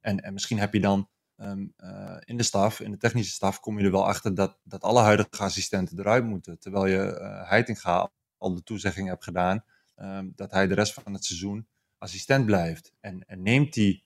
En, 0.00 0.20
en 0.20 0.32
misschien 0.32 0.58
heb 0.58 0.72
je 0.72 0.80
dan 0.80 1.08
um, 1.36 1.74
uh, 1.78 2.16
in 2.24 2.36
de 2.36 2.42
staf, 2.42 2.80
in 2.80 2.90
de 2.90 2.96
technische 2.96 3.32
staf, 3.32 3.60
kom 3.60 3.78
je 3.78 3.84
er 3.84 3.90
wel 3.90 4.06
achter 4.06 4.34
dat, 4.34 4.58
dat 4.62 4.82
alle 4.82 5.00
huidige 5.00 5.28
assistenten 5.42 5.98
eruit 5.98 6.24
moeten. 6.24 6.58
Terwijl 6.58 6.86
je 6.86 7.18
uh, 7.20 7.48
Heitinga 7.48 8.10
al 8.38 8.54
de 8.54 8.62
toezegging 8.62 9.08
hebt 9.08 9.24
gedaan, 9.24 9.64
ehm, 9.94 10.28
dat 10.34 10.50
hij 10.50 10.66
de 10.66 10.74
rest 10.74 10.92
van 10.92 11.12
het 11.12 11.24
seizoen 11.24 11.66
assistent 11.98 12.46
blijft. 12.46 12.92
En, 13.00 13.24
en 13.26 13.42
neemt 13.42 13.72
die 13.72 14.04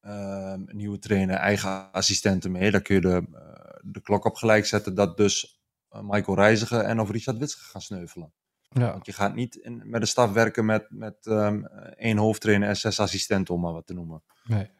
ehm, 0.00 0.62
nieuwe 0.66 0.98
trainer 0.98 1.36
eigen 1.36 1.92
assistenten 1.92 2.50
mee, 2.50 2.70
dan 2.70 2.82
kun 2.82 2.94
je 2.94 3.00
de, 3.00 3.26
eh, 3.32 3.78
de 3.82 4.00
klok 4.00 4.24
op 4.24 4.34
gelijk 4.34 4.66
zetten 4.66 4.94
dat 4.94 5.16
dus 5.16 5.44
eh, 5.44 5.59
Michael 6.02 6.36
Reiziger 6.36 6.80
en 6.80 7.00
of 7.00 7.10
Richard 7.10 7.38
Witsche 7.38 7.60
gaan 7.64 7.80
sneuvelen. 7.80 8.32
Ja. 8.68 8.92
Want 8.92 9.06
je 9.06 9.12
gaat 9.12 9.34
niet 9.34 9.54
in, 9.56 9.82
met 9.84 10.00
een 10.00 10.06
staf 10.06 10.32
werken 10.32 10.64
met, 10.64 10.86
met 10.88 11.26
ehm, 11.26 11.64
één 11.96 12.16
hoofdtrainer 12.16 12.68
en 12.68 12.76
zes 12.76 13.00
assistenten, 13.00 13.54
om 13.54 13.60
maar 13.60 13.72
wat 13.72 13.86
te 13.86 13.94
noemen. 13.94 14.22
Nee. 14.44 14.70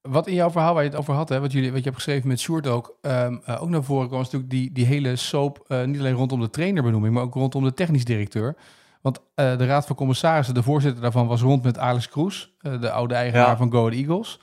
Wat 0.00 0.26
in 0.26 0.34
jouw 0.34 0.50
verhaal 0.50 0.74
waar 0.74 0.82
je 0.82 0.88
het 0.88 0.98
over 0.98 1.14
had, 1.14 1.28
hè, 1.28 1.40
wat, 1.40 1.52
jullie, 1.52 1.68
wat 1.68 1.78
je 1.78 1.84
hebt 1.84 1.96
geschreven 1.96 2.28
met 2.28 2.40
Sjoerd 2.40 2.66
ook, 2.66 2.98
ehm, 3.00 3.36
eh, 3.44 3.62
ook 3.62 3.68
naar 3.68 3.82
voren 3.82 4.06
kwam, 4.08 4.20
is 4.20 4.24
natuurlijk 4.24 4.52
die, 4.52 4.72
die 4.72 4.86
hele 4.86 5.16
soap, 5.16 5.64
eh, 5.68 5.84
niet 5.84 5.98
alleen 5.98 6.14
rondom 6.14 6.40
de 6.40 6.50
trainerbenoeming, 6.50 7.14
maar 7.14 7.22
ook 7.22 7.34
rondom 7.34 7.64
de 7.64 7.74
technisch 7.74 8.04
directeur. 8.04 8.56
Want 9.00 9.20
eh, 9.34 9.58
de 9.58 9.66
Raad 9.66 9.86
van 9.86 9.96
Commissarissen, 9.96 10.54
de 10.54 10.62
voorzitter 10.62 11.02
daarvan, 11.02 11.26
was 11.26 11.40
rond 11.40 11.62
met 11.62 11.78
Alex 11.78 12.08
Kroes, 12.08 12.54
eh, 12.60 12.80
de 12.80 12.90
oude 12.90 13.14
eigenaar 13.14 13.46
Ja. 13.48 13.56
van 13.56 13.70
Go 13.70 13.78
Ahead 13.86 13.92
Eagles. 13.94 14.40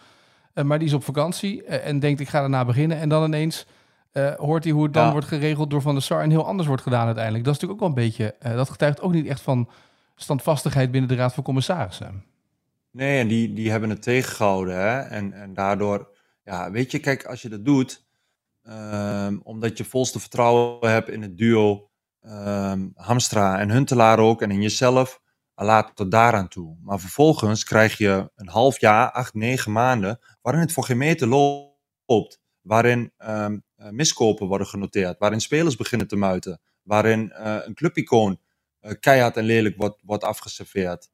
Eh, 0.54 0.64
maar 0.64 0.80
die 0.80 0.88
is 0.88 0.94
op 0.94 1.04
vakantie 1.04 1.64
eh, 1.64 1.88
en 1.88 2.00
denkt, 2.00 2.20
ik 2.20 2.30
ga 2.30 2.40
daarna 2.40 2.66
beginnen. 2.66 2.98
En 3.00 3.10
dan 3.10 3.24
ineens 3.24 3.66
eh, 4.16 4.34
hoort 4.36 4.64
hij 4.64 4.74
hoe 4.74 4.84
het 4.84 4.94
dan 4.94 5.06
Ja. 5.06 5.12
wordt 5.12 5.28
geregeld 5.28 5.70
door 5.70 5.82
Van 5.82 5.94
der 5.94 6.04
Sar 6.04 6.22
en 6.22 6.30
heel 6.30 6.46
anders 6.46 6.68
wordt 6.68 6.84
gedaan 6.84 7.06
uiteindelijk. 7.06 7.44
Dat 7.46 7.54
is 7.56 7.60
natuurlijk 7.62 7.88
ook 7.88 7.96
wel 7.96 8.04
een 8.04 8.10
beetje, 8.10 8.34
eh, 8.40 8.56
dat 8.56 8.70
getuigt 8.70 9.02
ook 9.02 9.12
niet 9.12 9.28
echt 9.28 9.42
van 9.42 9.70
standvastigheid 10.16 10.92
binnen 10.92 11.10
de 11.10 11.16
Raad 11.16 11.34
van 11.34 11.44
Commissarissen. 11.44 12.24
Nee, 12.92 13.20
en 13.20 13.28
die, 13.28 13.54
die 13.54 13.72
hebben 13.72 13.90
het 13.90 14.02
tegengehouden. 14.02 14.76
Hè? 14.76 15.00
En, 15.00 15.34
en 15.34 15.54
daardoor, 15.54 16.16
ja, 16.44 16.72
weet 16.72 16.92
je, 16.92 17.00
kijk, 17.00 17.26
als 17.26 17.42
je 17.42 17.50
dat 17.50 17.66
doet, 17.66 18.06
ehm, 18.64 19.38
omdat 19.44 19.78
je 19.78 19.84
volste 19.86 20.20
vertrouwen 20.20 20.90
hebt 20.92 21.10
in 21.10 21.22
het 21.22 21.38
duo 21.38 21.90
ehm, 22.22 22.88
Hamstra 22.96 23.60
en 23.60 23.70
Huntelaar 23.72 24.20
ook, 24.20 24.42
en 24.42 24.52
in 24.52 24.62
jezelf, 24.62 25.22
laat 25.56 25.96
tot 25.96 26.12
daaraan 26.12 26.48
toe. 26.48 26.78
Maar 26.82 27.00
vervolgens 27.00 27.64
krijg 27.64 27.98
je 27.98 28.32
een 28.36 28.48
half 28.50 28.80
jaar, 28.80 29.12
acht, 29.12 29.34
negen 29.34 29.72
maanden, 29.72 30.20
waarin 30.42 30.62
het 30.62 30.72
voor 30.72 30.84
geen 30.84 30.98
meter 30.98 31.28
loopt. 31.28 32.40
Waarin 32.62 33.12
ehm, 33.18 33.54
eh, 33.54 33.60
miskopen 33.92 34.48
worden 34.48 34.68
genoteerd, 34.68 35.20
waarin 35.20 35.42
spelers 35.42 35.76
beginnen 35.76 36.08
te 36.08 36.16
muiten, 36.16 36.62
waarin 36.82 37.32
eh, 37.32 37.58
een 37.64 37.74
clubicoon 37.74 38.40
eh, 38.80 38.92
keihard 39.00 39.38
en 39.38 39.44
lelijk 39.44 39.78
wordt, 39.78 40.02
wordt 40.04 40.24
afgeserveerd. 40.24 41.10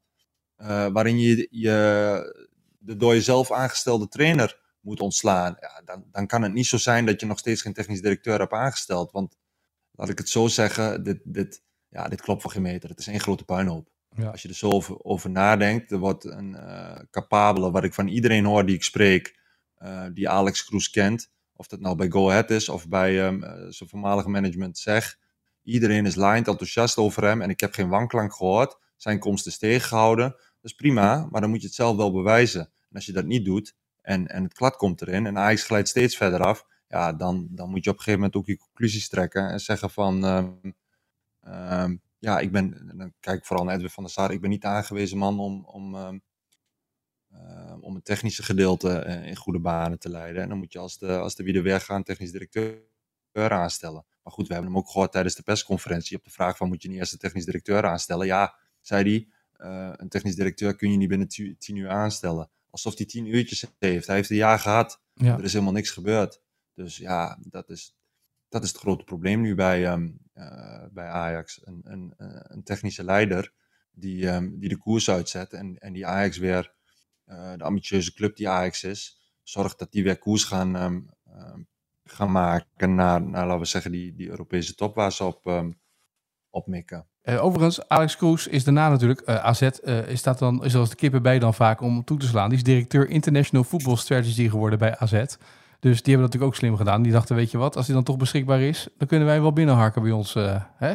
Eh, 0.56 0.88
waarin 0.88 1.20
je, 1.20 1.48
je 1.50 2.50
de 2.80 2.96
door 2.96 3.14
jezelf 3.14 3.52
aangestelde 3.52 4.08
trainer 4.08 4.60
moet 4.82 5.00
ontslaan. 5.00 5.58
Ja, 5.60 5.82
dan, 5.86 6.06
dan 6.12 6.28
kan 6.28 6.42
het 6.42 6.54
niet 6.54 6.66
zo 6.66 6.78
zijn 6.78 7.06
dat 7.06 7.20
je 7.20 7.26
nog 7.26 7.40
steeds 7.40 7.62
geen 7.62 7.74
technisch 7.74 8.02
directeur 8.02 8.40
hebt 8.40 8.54
aangesteld. 8.54 9.12
Want 9.12 9.38
laat 9.92 10.10
ik 10.10 10.18
het 10.18 10.30
zo 10.30 10.48
zeggen, 10.48 11.04
dit, 11.04 11.20
dit, 11.24 11.64
ja, 11.90 12.08
dit 12.08 12.22
klopt 12.22 12.42
voor 12.42 12.52
geen 12.52 12.62
meter. 12.62 12.90
Het 12.90 13.00
is 13.00 13.08
één 13.08 13.20
grote 13.20 13.46
puinhoop. 13.46 13.90
Ja. 14.16 14.30
Als 14.30 14.42
je 14.42 14.48
er 14.48 14.56
zo 14.56 14.70
over, 14.70 15.04
over 15.04 15.30
nadenkt, 15.30 15.92
er 15.92 15.98
wordt 15.98 16.26
een 16.26 16.56
eh, 16.56 17.00
capabele, 17.12 17.72
wat 17.72 17.84
ik 17.84 17.94
van 17.94 18.08
iedereen 18.08 18.46
hoor 18.46 18.66
die 18.66 18.76
ik 18.76 18.84
spreek, 18.84 19.40
eh, 19.76 20.06
die 20.14 20.30
Alex 20.30 20.66
Kroes 20.66 20.90
kent, 20.90 21.32
of 21.62 21.68
dat 21.68 21.80
nou 21.80 21.96
bij 21.96 22.10
Go 22.10 22.30
Ahead 22.30 22.50
is 22.50 22.70
of 22.70 22.88
bij 22.88 23.26
ehm, 23.26 23.44
eh, 23.44 23.52
zijn 23.70 23.90
voormalige 23.90 24.30
management 24.30 24.78
zeg, 24.78 25.20
iedereen 25.64 26.06
is 26.06 26.16
lined 26.16 26.48
enthousiast 26.48 26.98
over 26.98 27.24
hem 27.24 27.42
en 27.42 27.50
ik 27.50 27.60
heb 27.60 27.74
geen 27.74 27.90
wanklank 27.90 28.34
gehoord. 28.34 28.78
Zijn 28.96 29.20
komst 29.20 29.48
is 29.48 29.58
tegengehouden. 29.58 30.30
Dat 30.30 30.72
is 30.72 30.74
prima, 30.74 31.28
maar 31.30 31.42
dan 31.42 31.50
moet 31.50 31.62
je 31.62 31.68
het 31.68 31.76
zelf 31.76 31.96
wel 31.96 32.12
bewijzen. 32.12 32.62
En 32.62 32.96
als 32.96 33.06
je 33.06 33.12
dat 33.12 33.26
niet 33.26 33.46
doet 33.46 33.76
en, 34.02 34.28
en 34.28 34.44
het 34.44 34.54
klad 34.54 34.76
komt 34.76 35.02
erin 35.02 35.26
en 35.26 35.38
Ajax 35.38 35.64
glijdt 35.64 35.88
steeds 35.88 36.18
verder 36.18 36.40
af, 36.40 36.66
ja, 36.88 37.14
dan, 37.14 37.48
dan 37.52 37.70
moet 37.70 37.84
je 37.84 37.90
op 37.90 37.98
een 37.98 38.04
gegeven 38.04 38.20
moment 38.20 38.36
ook 38.36 38.46
je 38.46 38.58
conclusies 38.58 39.10
trekken 39.10 39.50
en 39.50 39.60
zeggen 39.60 39.90
van, 39.90 40.26
ehm, 40.26 40.72
ehm, 41.42 41.96
ja, 42.20 42.40
ik 42.40 42.52
ben, 42.52 42.90
en 42.90 42.98
dan 42.98 43.14
kijk 43.20 43.38
ik 43.38 43.46
vooral 43.46 43.66
naar 43.66 43.76
Edwin 43.76 43.90
van 43.90 44.04
der 44.04 44.12
Sar, 44.12 44.32
ik 44.32 44.42
ben 44.42 44.50
niet 44.50 44.62
de 44.62 44.68
aangewezen 44.68 45.18
man 45.18 45.40
om, 45.40 45.66
om, 45.66 45.96
ehm, 47.32 47.80
om 47.80 47.96
het 47.96 48.06
technische 48.06 48.44
gedeelte 48.44 48.90
eh, 49.00 49.26
in 49.28 49.36
goede 49.36 49.60
banen 49.60 50.00
te 50.00 50.10
leiden. 50.10 50.42
En 50.42 50.50
dan 50.50 50.58
moet 50.58 50.74
je 50.74 50.80
als 50.80 50.98
de, 50.98 51.18
als 51.18 51.36
de 51.36 51.44
wie 51.44 51.54
de 51.54 51.62
weg 51.62 51.86
gaan 51.86 52.04
technisch 52.04 52.32
directeur 52.32 52.82
aanstellen. 53.34 54.06
Maar 54.24 54.34
goed, 54.34 54.48
we 54.48 54.54
hebben 54.54 54.72
hem 54.72 54.82
ook 54.82 54.90
gehoord 54.90 55.12
tijdens 55.12 55.36
de 55.36 55.44
persconferentie 55.44 56.18
op 56.18 56.24
de 56.24 56.30
vraag 56.32 56.58
van 56.58 56.68
moet 56.68 56.82
je 56.82 56.90
niet 56.90 56.98
eerst 56.98 57.12
de 57.12 57.18
technisch 57.18 57.46
directeur 57.46 57.86
aanstellen? 57.86 58.26
Ja, 58.26 58.56
zei 58.82 59.04
hij, 59.04 59.28
eh, 59.68 59.94
een 59.96 60.10
technisch 60.10 60.36
directeur 60.36 60.76
kun 60.76 60.92
je 60.92 60.98
niet 60.98 61.10
binnen 61.10 61.28
ti- 61.28 61.56
tien 61.58 61.76
uur 61.76 61.90
aanstellen. 61.90 62.50
Alsof 62.70 62.98
hij 62.98 63.06
tien 63.06 63.26
uurtjes 63.26 63.66
heeft. 63.80 64.08
Hij 64.08 64.16
heeft 64.16 64.30
een 64.30 64.36
jaar 64.36 64.60
gehad. 64.60 65.02
Ja. 65.14 65.38
Er 65.38 65.44
is 65.44 65.54
helemaal 65.54 65.74
niks 65.74 65.90
gebeurd. 65.90 66.42
Dus 66.74 66.98
ja, 66.98 67.38
dat 67.42 67.70
is, 67.70 67.96
dat 68.50 68.64
is 68.64 68.70
het 68.70 68.78
grote 68.78 69.04
probleem 69.04 69.42
nu 69.42 69.56
bij, 69.56 69.86
ehm, 69.86 70.10
eh, 70.34 70.84
bij 70.92 71.08
Ajax. 71.08 71.62
Een, 71.64 71.82
een, 71.84 72.14
eh, 72.18 72.28
een 72.44 72.64
technische 72.64 73.04
leider 73.04 73.54
die, 73.92 74.30
ehm, 74.30 74.50
die 74.60 74.70
de 74.70 74.78
koers 74.78 75.10
uitzet 75.10 75.54
en, 75.54 75.78
en 75.78 75.94
die 75.94 76.06
Ajax 76.06 76.38
weer, 76.38 76.58
eh, 76.66 76.72
de 77.58 77.64
ambitieuze 77.64 78.14
club 78.14 78.36
die 78.36 78.50
Ajax 78.50 78.84
is, 78.84 79.20
zorgt 79.44 79.80
dat 79.80 79.92
die 79.92 80.04
weer 80.04 80.18
koers 80.18 80.44
gaan, 80.44 80.76
ehm, 80.76 81.02
ehm, 81.26 81.60
gaan 82.04 82.32
maken 82.32 82.96
naar, 82.96 83.22
naar, 83.22 83.46
laten 83.46 83.62
we 83.62 83.66
zeggen, 83.66 83.92
die, 83.92 84.14
die 84.14 84.30
Europese 84.30 84.76
top 84.76 84.96
waar 84.96 85.12
ze 85.12 85.24
op, 85.24 85.46
ehm, 85.46 85.72
op 86.50 86.68
mikken. 86.68 87.06
Eh, 87.22 87.44
overigens, 87.44 87.88
Alex 87.88 88.18
Kroes 88.18 88.48
is 88.48 88.64
daarna 88.64 88.90
natuurlijk, 88.90 89.22
eh, 89.22 89.46
AZ 89.46 89.62
eh, 89.62 90.08
is, 90.08 90.24
dat 90.24 90.40
dan, 90.40 90.64
is 90.64 90.76
als 90.76 90.90
de 90.90 90.96
kippen 90.96 91.22
bij 91.22 91.40
dan 91.40 91.54
vaak 91.54 91.82
om 91.82 92.04
toe 92.04 92.18
te 92.18 92.26
slaan. 92.28 92.50
Die 92.50 92.58
is 92.58 92.64
directeur 92.64 93.10
International 93.10 93.64
Football 93.64 93.96
Strategy 93.96 94.50
geworden 94.50 94.80
bij 94.80 94.98
AZ. 94.98 95.12
Dus 95.12 96.02
die 96.02 96.14
hebben 96.14 96.30
dat 96.30 96.40
natuurlijk 96.40 96.44
ook 96.44 96.56
slim 96.56 96.76
gedaan. 96.76 97.02
Die 97.02 97.12
dachten, 97.12 97.36
weet 97.36 97.52
je 97.52 97.58
wat, 97.58 97.76
als 97.76 97.86
die 97.86 97.96
dan 97.96 98.04
toch 98.04 98.18
beschikbaar 98.18 98.62
is, 98.62 98.88
dan 98.98 99.08
kunnen 99.08 99.28
wij 99.28 99.42
wel 99.42 99.54
binnenharken 99.54 100.02
bij 100.02 100.12
ons. 100.12 100.36
eh, 100.36 100.64
hè? 100.76 100.94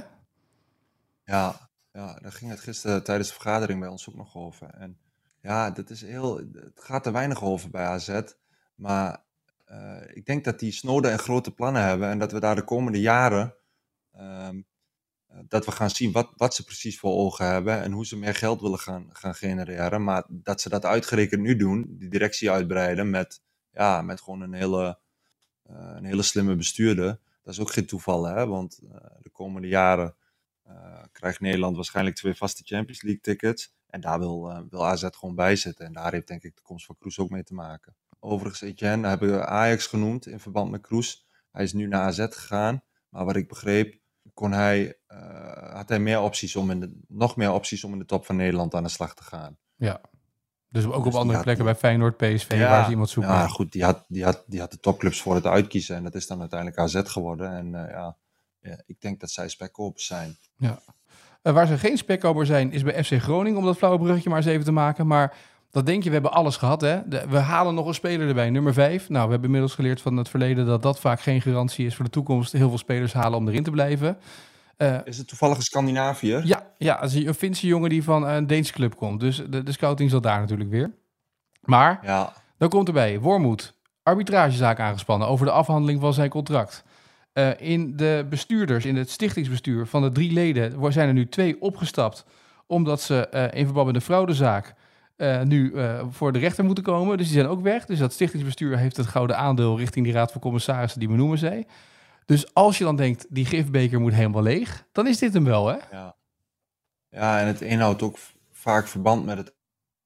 Ja, 1.25 1.69
ja, 1.93 2.19
daar 2.23 2.33
ging 2.33 2.51
het 2.51 2.61
gisteren 2.61 3.05
tijdens 3.05 3.29
de 3.29 3.35
vergadering 3.35 3.81
bij 3.81 3.89
ons 3.89 4.09
ook 4.09 4.15
nog 4.15 4.37
over. 4.37 4.71
En 4.71 4.99
ja, 5.47 5.71
dat 5.71 5.91
is 5.91 6.01
heel, 6.01 6.37
het 6.53 6.81
gaat 6.81 7.07
er 7.07 7.13
weinig 7.13 7.43
over 7.43 7.71
bij 7.71 7.85
AZ. 7.85 8.21
Maar 8.75 9.25
eh, 9.65 10.03
ik 10.13 10.27
denk 10.27 10.45
dat 10.45 10.59
die 10.59 10.73
snode 10.73 11.09
en 11.09 11.19
grote 11.19 11.55
plannen 11.55 11.83
hebben 11.83 12.09
en 12.09 12.19
dat 12.19 12.33
we 12.33 12.41
daar 12.41 12.55
de 12.55 12.65
komende 12.65 13.01
jaren, 13.01 13.55
ehm, 14.13 14.61
eh, 15.27 15.39
dat 15.49 15.65
we 15.65 15.73
gaan 15.73 15.91
zien 15.91 16.13
wat, 16.13 16.33
wat 16.37 16.55
ze 16.55 16.65
precies 16.65 16.99
voor 16.99 17.13
ogen 17.13 17.47
hebben 17.47 17.83
en 17.83 17.93
hoe 17.93 18.07
ze 18.07 18.17
meer 18.17 18.35
geld 18.35 18.61
willen 18.61 18.79
gaan, 18.79 19.09
gaan 19.13 19.35
genereren. 19.35 20.05
Maar 20.05 20.25
dat 20.29 20.61
ze 20.61 20.69
dat 20.69 20.85
uitgerekend 20.85 21.43
nu 21.43 21.57
doen, 21.57 21.97
die 21.99 22.09
directie 22.09 22.51
uitbreiden 22.51 23.11
met, 23.11 23.43
ja, 23.71 24.03
met 24.03 24.21
gewoon 24.21 24.41
een 24.41 24.53
hele, 24.53 24.99
eh, 25.63 25.93
een 25.97 26.05
hele 26.05 26.23
slimme 26.23 26.57
bestuurder. 26.57 27.21
Dat 27.43 27.55
is 27.55 27.61
ook 27.61 27.73
geen 27.73 27.87
toeval, 27.87 28.25
hè? 28.25 28.47
want 28.47 28.79
de 29.23 29.31
komende 29.33 29.69
jaren 29.69 30.17
krijgt 31.13 31.41
Nederland 31.41 31.77
waarschijnlijk 31.77 32.17
twee 32.17 32.35
vaste 32.35 32.63
Champions 32.65 33.03
League 33.03 33.21
tickets. 33.21 33.76
En 33.87 34.01
daar 34.01 34.19
wil, 34.19 34.51
eh, 34.51 34.61
wil 34.71 34.87
AZ 34.87 35.05
gewoon 35.11 35.35
bij 35.35 35.57
zitten. 35.57 35.87
En 35.87 35.93
daar 35.93 36.13
heeft 36.13 36.29
denk 36.29 36.43
ik 36.43 36.57
de 36.57 36.63
komst 36.63 36.87
van 36.87 36.97
Kroes 36.99 37.19
ook 37.19 37.31
mee 37.31 37.43
te 37.45 37.55
maken. 37.55 37.95
Overigens, 38.21 38.61
Etienne 38.63 39.09
hebben 39.09 39.31
we 39.31 39.47
Ajax 39.47 39.87
genoemd 39.87 40.27
in 40.27 40.41
verband 40.41 40.71
met 40.71 40.81
Kroes. 40.81 41.27
Hij 41.53 41.65
is 41.65 41.73
nu 41.73 41.87
naar 41.87 42.01
AZ 42.03 42.19
gegaan. 42.31 42.83
Maar 43.09 43.25
wat 43.25 43.37
ik 43.37 43.49
begreep, 43.49 43.99
kon 44.35 44.53
hij, 44.53 44.99
eh, 45.07 45.75
had 45.75 45.89
hij 45.89 45.99
meer 45.99 46.21
opties 46.21 46.57
om 46.57 46.71
in 46.71 46.81
de, 46.81 47.01
nog 47.09 47.37
meer 47.37 47.53
opties 47.53 47.85
om 47.85 47.93
in 47.93 47.99
de 47.99 48.05
top 48.05 48.27
van 48.27 48.37
Nederland 48.37 48.75
aan 48.75 48.83
de 48.83 48.89
slag 48.89 49.15
te 49.15 49.23
gaan. 49.23 49.57
Ja. 49.77 50.01
Dus 50.69 50.85
ook 50.85 50.91
Dus 50.91 50.97
op 51.05 51.11
die 51.11 51.13
andere 51.21 51.35
had- 51.35 51.45
plekken 51.45 51.65
bij 51.65 51.75
Feyenoord, 51.75 52.17
PSV, 52.17 52.59
waar 52.59 52.85
ze 52.85 52.91
iemand 52.91 53.09
zoeken. 53.11 53.33
Ja, 53.33 53.47
goed, 53.47 53.73
die 53.73 53.85
had, 53.85 54.05
die, 54.09 54.25
had, 54.25 54.45
die 54.47 54.61
had 54.61 54.71
de 54.71 54.81
topclubs 54.81 55.21
voor 55.23 55.35
het 55.35 55.47
uitkiezen. 55.47 55.97
En 55.97 56.03
dat 56.03 56.15
is 56.15 56.27
dan 56.27 56.41
uiteindelijk 56.41 56.79
AZ 56.81 57.01
geworden. 57.05 57.51
En 57.51 57.75
eh, 57.87 57.91
ja, 57.91 58.17
ja, 58.61 58.83
ik 58.87 59.01
denk 59.01 59.21
dat 59.21 59.31
zij 59.31 59.49
spekkopers 59.49 60.07
zijn. 60.07 60.37
Eh, 61.47 61.53
waar 61.53 61.67
ze 61.67 61.79
geen 61.79 61.97
spekkoper 61.97 62.47
zijn, 62.47 62.73
is 62.73 62.83
bij 62.83 63.05
FC 63.05 63.13
Groningen, 63.23 63.59
om 63.59 63.65
dat 63.65 63.77
flauwe 63.77 63.99
bruggetje 63.99 64.29
maar 64.29 64.39
eens 64.39 64.47
even 64.47 64.65
te 64.65 64.73
maken. 64.73 65.07
Maar 65.07 65.35
dat 65.71 65.87
denk 65.87 66.03
je, 66.03 66.09
we 66.09 66.15
hebben 66.15 66.33
alles 66.33 66.57
gehad. 66.57 66.81
Hè? 66.81 67.09
De- 67.09 67.25
we 67.29 67.39
halen 67.39 67.75
nog 67.75 67.87
een 67.87 67.95
speler 67.95 68.29
erbij, 68.29 68.51
nummer 68.51 68.73
5. 68.73 69.09
Nou, 69.09 69.25
we 69.25 69.31
hebben 69.31 69.45
inmiddels 69.45 69.75
geleerd 69.75 70.01
van 70.01 70.17
het 70.17 70.29
verleden 70.29 70.67
dat 70.67 70.83
dat 70.83 71.01
vaak 71.01 71.21
geen 71.21 71.41
garantie 71.43 71.87
is 71.87 71.95
voor 71.95 72.05
de 72.05 72.11
toekomst. 72.11 72.53
Heel 72.53 72.69
veel 72.69 72.79
spelers 72.79 73.13
halen 73.13 73.39
om 73.39 73.49
erin 73.49 73.63
te 73.63 73.71
blijven. 73.71 74.19
Eh, 74.77 74.97
Is 75.05 75.19
het 75.19 75.29
toevallig 75.29 75.57
een 75.57 75.63
Scandinaviër? 75.63 76.47
ja, 76.47 76.67
ja, 76.79 77.03
een 77.03 77.35
Finse 77.35 77.67
jongen 77.67 77.89
die 77.91 78.03
van 78.03 78.27
een 78.29 78.47
Deense 78.47 78.73
club 78.73 78.97
komt. 78.97 79.21
Dus 79.21 79.43
de, 79.49 79.63
de 79.63 79.73
scouting 79.73 80.11
zat 80.11 80.23
daar 80.23 80.41
natuurlijk 80.41 80.71
weer. 80.71 80.91
Maar 81.65 81.99
Ja, 82.03 82.33
dan 82.59 82.69
komt 82.69 82.87
erbij, 82.89 83.21
Wormoed, 83.21 83.75
arbitragezaak 84.03 84.81
aangespannen 84.81 85.29
over 85.29 85.47
de 85.47 85.53
afhandeling 85.53 86.01
van 86.01 86.13
zijn 86.15 86.31
contract. 86.31 86.85
Eh, 87.37 87.51
in 87.59 87.97
de 87.97 88.27
bestuurders, 88.29 88.85
in 88.85 88.97
het 88.97 89.11
stichtingsbestuur 89.11 89.87
van 89.87 90.03
de 90.03 90.13
drie 90.13 90.33
leden, 90.33 90.93
zijn 90.93 91.09
er 91.09 91.15
nu 91.15 91.29
twee 91.29 91.61
opgestapt. 91.61 92.25
Omdat 92.67 93.01
ze 93.01 93.29
eh, 93.29 93.59
in 93.59 93.65
verband 93.65 93.87
met 93.87 93.95
een 93.95 94.01
fraudezaak 94.01 94.75
eh, 95.17 95.43
nu 95.43 95.75
voor 96.11 96.33
de 96.33 96.39
rechter 96.39 96.65
moeten 96.65 96.85
komen. 96.85 97.17
Dus 97.17 97.27
die 97.27 97.37
zijn 97.37 97.49
ook 97.49 97.63
weg. 97.63 97.87
Dus 97.87 97.99
dat 97.99 98.13
stichtingsbestuur 98.13 98.79
heeft 98.79 98.97
het 98.97 99.07
gouden 99.07 99.37
aandeel 99.39 99.79
richting 99.79 100.05
die 100.05 100.15
raad 100.15 100.33
van 100.33 100.41
commissarissen 100.41 101.01
die 101.01 101.09
benoemen 101.09 101.39
zij. 101.39 101.67
Dus 102.25 102.55
als 102.55 102.79
je 102.79 102.85
dan 102.85 102.97
denkt, 102.97 103.27
die 103.29 103.47
gifbeker 103.47 104.01
moet 104.01 104.15
helemaal 104.15 104.43
leeg, 104.43 104.87
dan 104.93 105.07
is 105.07 105.19
dit 105.19 105.33
hem 105.33 105.45
wel, 105.45 105.67
hè? 105.67 105.77
ja. 105.91 106.17
ja, 107.09 107.41
en 107.41 107.47
het 107.47 107.61
een 107.61 107.81
houdt 107.81 108.03
ook 108.03 108.19
vaak 108.51 108.87
verband 108.87 109.25
met 109.25 109.39
het 109.39 109.55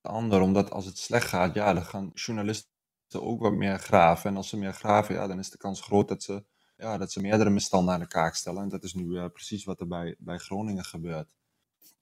ander. 0.00 0.40
Omdat 0.40 0.70
als 0.70 0.84
het 0.84 0.98
slecht 0.98 1.28
gaat, 1.28 1.54
ja, 1.54 1.74
dan 1.74 1.84
gaan 1.84 2.10
journalisten 2.14 2.70
ook 3.12 3.40
wat 3.40 3.52
meer 3.52 3.78
graven. 3.78 4.30
En 4.30 4.36
als 4.36 4.48
ze 4.48 4.56
meer 4.56 4.72
graven, 4.72 5.14
ja, 5.14 5.26
dan 5.26 5.38
is 5.38 5.50
de 5.50 5.58
kans 5.58 5.80
groot 5.80 6.08
dat 6.08 6.22
ze, 6.22 6.44
ja, 6.80 6.98
dat 6.98 7.12
ze 7.12 7.20
meerdere 7.20 7.50
misstanden 7.50 7.94
aan 7.94 8.00
de 8.00 8.06
kaak 8.06 8.34
stellen. 8.34 8.62
En 8.62 8.68
dat 8.68 8.82
is 8.82 8.94
nu 8.94 9.16
eh, 9.18 9.26
precies 9.32 9.64
wat 9.64 9.80
er 9.80 9.86
bij, 9.86 10.16
bij 10.18 10.38
Groningen 10.38 10.84
gebeurt. 10.84 11.34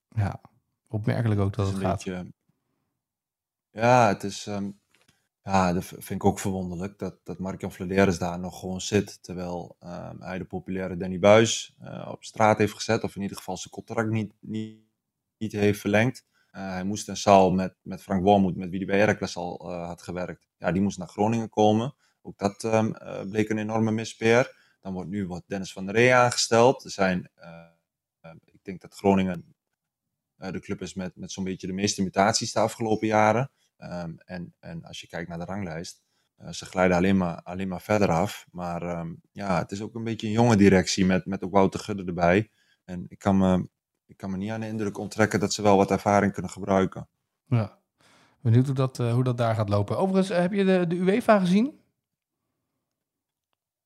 Ja, 0.09 0.41
opmerkelijk 0.89 1.41
ook 1.41 1.55
dat 1.57 1.67
Het 1.67 1.75
een 1.77 1.81
gaat. 1.81 2.05
beetje... 2.05 2.33
Ja, 3.71 4.09
het 4.09 4.25
is... 4.25 4.47
ehm, 4.47 4.71
ja, 5.43 5.73
dat 5.73 5.85
vind 5.85 6.11
ik 6.11 6.25
ook 6.25 6.39
verwonderlijk. 6.39 6.99
Dat, 6.99 7.17
dat 7.25 7.39
Mark-Jan 7.39 7.73
Vladeres 7.73 8.19
daar 8.19 8.39
nog 8.39 8.59
gewoon 8.61 8.81
zit. 8.81 9.23
Terwijl 9.23 9.77
ehm, 9.79 10.21
hij 10.21 10.39
de 10.39 10.45
populaire 10.45 10.97
Danny 10.97 11.19
Buis 11.19 11.77
eh, 11.81 12.09
op 12.11 12.25
straat 12.25 12.59
heeft 12.59 12.73
gezet. 12.75 13.03
Of 13.03 13.17
in 13.17 13.23
ieder 13.23 13.37
geval 13.37 13.57
zijn 13.57 13.73
contract 13.75 14.11
niet, 14.11 14.33
niet, 14.41 14.79
niet 15.39 15.53
heeft 15.53 15.81
verlengd. 15.81 16.27
Eh, 16.51 16.71
hij 16.71 16.85
moest 16.85 17.09
in 17.09 17.17
Saal 17.17 17.51
met, 17.51 17.75
met 17.83 18.03
Frank 18.03 18.23
Wormoed, 18.23 18.57
met 18.57 18.69
wie 18.69 18.79
hij 18.79 18.87
bij 18.87 18.99
Heracles 18.99 19.37
al 19.37 19.73
had 19.75 20.03
gewerkt. 20.03 20.49
Ja, 20.59 20.73
die 20.73 20.83
moest 20.83 20.99
naar 20.99 21.09
Groningen 21.09 21.49
komen. 21.49 21.95
Ook 22.23 22.39
dat 22.39 22.65
ehm, 22.65 22.93
eh, 22.93 23.29
bleek 23.29 23.49
een 23.49 23.59
enorme 23.59 23.91
mispeer. 23.91 24.58
Dan 24.81 24.93
wordt 24.93 25.09
nu 25.09 25.27
wordt 25.27 25.49
Dennis 25.49 25.73
van 25.73 25.87
der 25.87 25.95
Ree 25.95 26.15
aangesteld. 26.15 26.85
Er 26.85 26.91
zijn, 26.91 27.31
eh, 27.35 27.67
eh, 28.21 28.31
ik 28.45 28.65
denk 28.65 28.81
dat 28.81 28.95
Groningen 28.95 29.55
eh, 30.37 30.53
de 30.53 30.61
club 30.61 30.81
is 30.81 30.95
met, 30.95 31.17
met 31.17 31.33
zo'n 31.33 31.45
beetje 31.45 31.67
de 31.67 31.73
meeste 31.73 32.03
mutaties 32.03 32.53
de 32.53 32.59
afgelopen 32.59 33.07
jaren. 33.07 33.51
Ehm, 33.77 34.13
en, 34.17 34.55
en 34.59 34.85
als 34.85 35.01
je 35.01 35.07
kijkt 35.07 35.29
naar 35.29 35.39
de 35.39 35.45
ranglijst, 35.45 36.03
ze 36.51 36.65
glijden 36.65 36.97
alleen 36.97 37.17
maar, 37.17 37.43
alleen 37.43 37.69
maar 37.69 37.81
verder 37.81 38.09
af. 38.09 38.47
Maar 38.51 38.83
ehm, 38.83 39.15
ja, 39.33 39.59
het 39.59 39.71
is 39.71 39.83
ook 39.83 39.95
een 39.95 40.05
beetje 40.05 40.27
een 40.27 40.33
jonge 40.33 40.57
directie 40.57 41.07
met, 41.07 41.27
met 41.27 41.45
ook 41.45 41.53
Wouter 41.53 41.81
Gudde 41.81 42.05
erbij. 42.05 42.51
En 42.85 43.05
ik 43.09 43.19
kan, 43.19 43.39
me, 43.39 43.69
ik 44.07 44.17
kan 44.17 44.31
me 44.31 44.37
niet 44.37 44.51
aan 44.51 44.61
de 44.61 44.67
indruk 44.67 44.99
onttrekken 44.99 45.41
dat 45.41 45.53
ze 45.53 45.63
wel 45.63 45.77
wat 45.77 45.91
ervaring 45.91 46.33
kunnen 46.33 46.51
gebruiken. 46.51 47.09
Ja. 47.47 47.79
Benieuwd 48.41 48.67
hoe 48.67 48.75
dat, 48.75 48.97
hoe 48.97 49.25
dat 49.25 49.37
daar 49.37 49.55
gaat 49.55 49.69
lopen. 49.69 49.99
Overigens, 49.99 50.39
heb 50.39 50.53
je 50.53 50.65
de, 50.65 50.85
de 50.89 50.97
UEFA 50.97 51.39
gezien? 51.39 51.78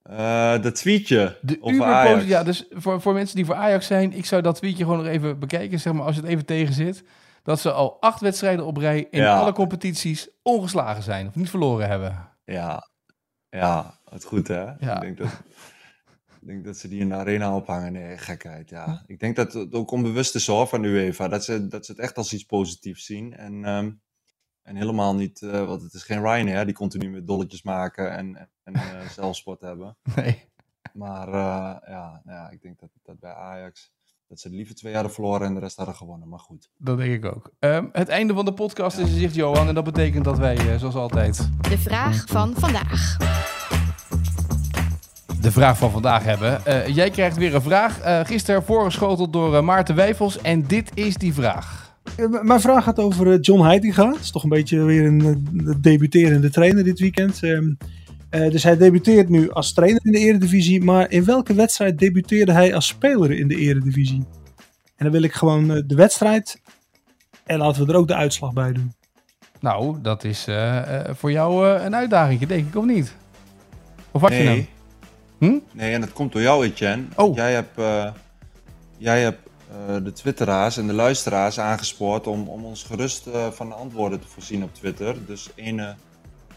Eh 0.03 0.63
dat 0.63 0.75
tweetje 0.75 1.39
De 1.43 1.59
Uber 1.65 2.27
ja, 2.27 2.43
dus 2.43 2.67
voor, 2.71 3.01
voor 3.01 3.13
mensen 3.13 3.37
die 3.37 3.45
voor 3.45 3.55
Ajax 3.55 3.87
zijn, 3.87 4.13
ik 4.13 4.25
zou 4.25 4.43
dat 4.43 4.55
tweetje 4.55 4.83
gewoon 4.85 4.99
nog 4.99 5.07
even 5.07 5.39
bekijken, 5.39 5.81
zeg 5.81 5.93
maar, 5.93 6.05
als 6.05 6.17
het 6.17 6.25
even 6.25 6.45
tegen 6.45 6.75
zit. 6.75 7.05
Dat 7.43 7.61
ze 7.61 7.73
al 7.73 7.97
acht 8.01 8.21
wedstrijden 8.21 8.67
op 8.67 8.77
rij 8.77 9.07
in 9.11 9.21
Ja. 9.21 9.39
alle 9.39 9.53
competities 9.53 10.29
ongeslagen 10.43 11.03
zijn 11.03 11.27
of 11.27 11.35
niet 11.35 11.51
verloren 11.51 11.89
hebben. 11.89 12.29
Ja, 12.45 12.89
ja, 13.49 13.99
het 14.11 14.25
goed 14.25 14.49
hè. 14.49 14.63
Ja. 14.63 14.95
Ik, 14.95 15.01
denk 15.01 15.19
dat, 15.19 15.29
ik 16.41 16.47
denk 16.47 16.65
dat 16.65 16.77
ze 16.77 16.89
die 16.89 17.01
in 17.01 17.09
de 17.09 17.15
arena 17.15 17.57
ophangen. 17.57 17.93
Nee, 17.93 18.19
gekheid, 18.19 18.69
ja. 18.71 19.03
Ik 19.07 19.21
denk 19.21 19.37
dat 19.37 19.53
het 19.53 19.73
ook 19.73 19.91
onbewust 19.91 20.35
is 20.35 20.47
hoor 20.47 20.67
van 20.67 20.85
UEFA. 20.85 21.29
Dat 21.29 21.45
ze, 21.45 21.67
dat 21.69 21.87
ze 21.87 21.93
het 21.93 22.01
echt 22.01 22.17
als 22.17 22.33
iets 22.33 22.45
positiefs 22.45 23.05
zien. 23.05 23.37
En, 23.37 23.65
ehm, 23.65 23.91
en 24.63 24.77
helemaal 24.77 25.15
niet, 25.15 25.43
eh, 25.43 25.65
want 25.67 25.83
het 25.83 25.95
is 25.95 26.03
geen 26.03 26.21
Ryanair 26.23 26.65
die 26.65 26.75
continu 26.75 27.11
met 27.11 27.27
dolletjes 27.27 27.63
maken 27.63 28.13
en, 28.17 28.49
en, 28.63 28.75
eh, 28.75 29.09
zelfsport 29.19 29.61
hebben. 29.61 29.97
Nee. 30.17 30.51
Maar 30.93 31.29
eh, 31.29 31.89
ja, 31.93 32.21
nou 32.25 32.39
ja, 32.39 32.51
ik 32.51 32.63
denk 32.63 32.81
dat, 32.81 32.91
dat 33.03 33.19
bij 33.21 33.33
Ajax, 33.35 33.93
dat 34.29 34.41
ze 34.41 34.51
liever 34.51 34.75
twee 34.75 34.93
jaar 34.93 35.11
verloren 35.11 35.47
en 35.47 35.55
de 35.55 35.61
rest 35.61 35.77
hadden 35.77 35.95
gewonnen. 35.95 36.29
Maar 36.29 36.39
goed. 36.39 36.71
Dat 36.77 36.97
denk 36.99 37.13
ik 37.25 37.35
ook. 37.35 37.51
Ehm, 37.59 37.87
het 37.93 38.09
einde 38.09 38.35
van 38.35 38.45
de 38.45 38.53
podcast 38.55 38.99
is 38.99 39.09
in 39.11 39.19
zicht, 39.19 39.35
Johan. 39.35 39.69
En 39.69 39.75
dat 39.75 39.85
betekent 39.85 40.25
dat 40.25 40.39
wij, 40.39 40.57
eh, 40.57 40.79
zoals 40.79 40.95
altijd, 40.95 41.49
De 41.69 41.79
vraag 41.79 42.25
van 42.27 42.55
vandaag. 42.57 43.17
de 45.41 45.53
vraag 45.53 45.79
van 45.79 45.91
vandaag 45.91 46.25
hebben. 46.25 46.65
Eh, 46.67 46.87
jij 46.87 47.11
krijgt 47.11 47.37
weer 47.37 47.55
een 47.55 47.63
vraag. 47.63 48.01
eh 48.01 48.21
gisteren 48.25 48.63
voorgeschoteld 48.65 49.33
door 49.33 49.57
eh, 49.57 49.63
Maarten 49.63 49.95
Wijfels. 49.95 50.39
En 50.41 50.67
dit 50.67 50.91
is 50.95 51.15
die 51.17 51.35
vraag. 51.35 51.82
Eh, 52.23 52.43
Mijn 52.43 52.61
vraag 52.61 52.85
gaat 52.85 52.99
over 52.99 53.33
eh, 53.33 53.39
John 53.41 53.63
Heitinga. 53.63 54.09
Het 54.11 54.21
is 54.21 54.31
toch 54.31 54.43
een 54.43 54.49
beetje 54.49 54.83
weer 54.83 55.05
een 55.07 55.21
eh, 55.67 55.75
debuterende 55.81 56.51
trainer 56.51 56.85
dit 56.85 56.99
weekend. 56.99 57.43
Ehm, 57.43 57.73
eh, 58.31 58.51
dus 58.51 58.63
hij 58.63 58.77
debuteert 58.77 59.29
nu 59.29 59.51
als 59.51 59.73
trainer 59.73 60.01
in 60.05 60.13
de 60.13 60.19
Eredivisie. 60.19 60.85
Maar 60.85 61.11
in 61.11 61.25
welke 61.25 61.55
wedstrijd 61.55 61.99
debuteerde 61.99 62.53
hij 62.53 62.75
als 62.75 62.87
speler 62.87 63.31
in 63.31 63.49
de 63.49 63.57
Eredivisie? 63.57 64.25
En 64.97 65.05
dan 65.05 65.11
wil 65.11 65.23
ik 65.23 65.33
gewoon 65.33 65.67
de 65.87 65.95
wedstrijd. 65.95 66.61
En 67.45 67.59
laten 67.59 67.87
we 67.87 67.93
er 67.93 67.99
ook 67.99 68.09
de 68.09 68.15
uitslag 68.15 68.53
bij 68.53 68.73
doen. 68.73 68.93
Nou, 69.61 69.97
dat 70.03 70.25
is 70.25 70.47
voor 71.11 71.33
jou 71.33 71.67
een 71.69 71.95
uitdaging, 71.95 72.47
denk 72.47 72.69
ik, 72.69 72.77
of 72.77 72.85
niet? 72.85 73.15
Of 74.11 74.21
had 74.21 74.31
je 74.31 74.37
hem? 74.37 74.47
Nee, 74.47 74.69
Hm? 75.39 75.59
nee, 75.73 75.93
en 75.95 76.01
dat 76.01 76.13
komt 76.13 76.33
door 76.33 76.43
jou, 76.43 76.65
Etienne. 76.65 77.03
Oh. 77.17 77.35
Jij 77.37 77.53
hebt, 77.53 77.79
eh, 77.79 78.11
jij 78.99 79.23
hebt 79.23 79.42
de 80.03 80.13
twitteraars 80.13 80.77
en 80.77 80.87
de 80.87 80.93
luisteraars 80.93 81.61
aangespoord 81.61 82.27
om, 82.27 82.49
om 82.49 82.65
ons 82.65 82.83
gerust 82.83 83.27
eh, 83.27 83.51
van 83.51 83.69
de 83.69 83.75
antwoorden 83.75 84.21
te 84.21 84.27
voorzien 84.29 84.63
op 84.63 84.75
Twitter. 84.75 85.27
Dus 85.27 85.51
ene 85.55 85.95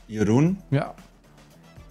Jeroen, 0.06 0.62
Ja. 0.70 0.94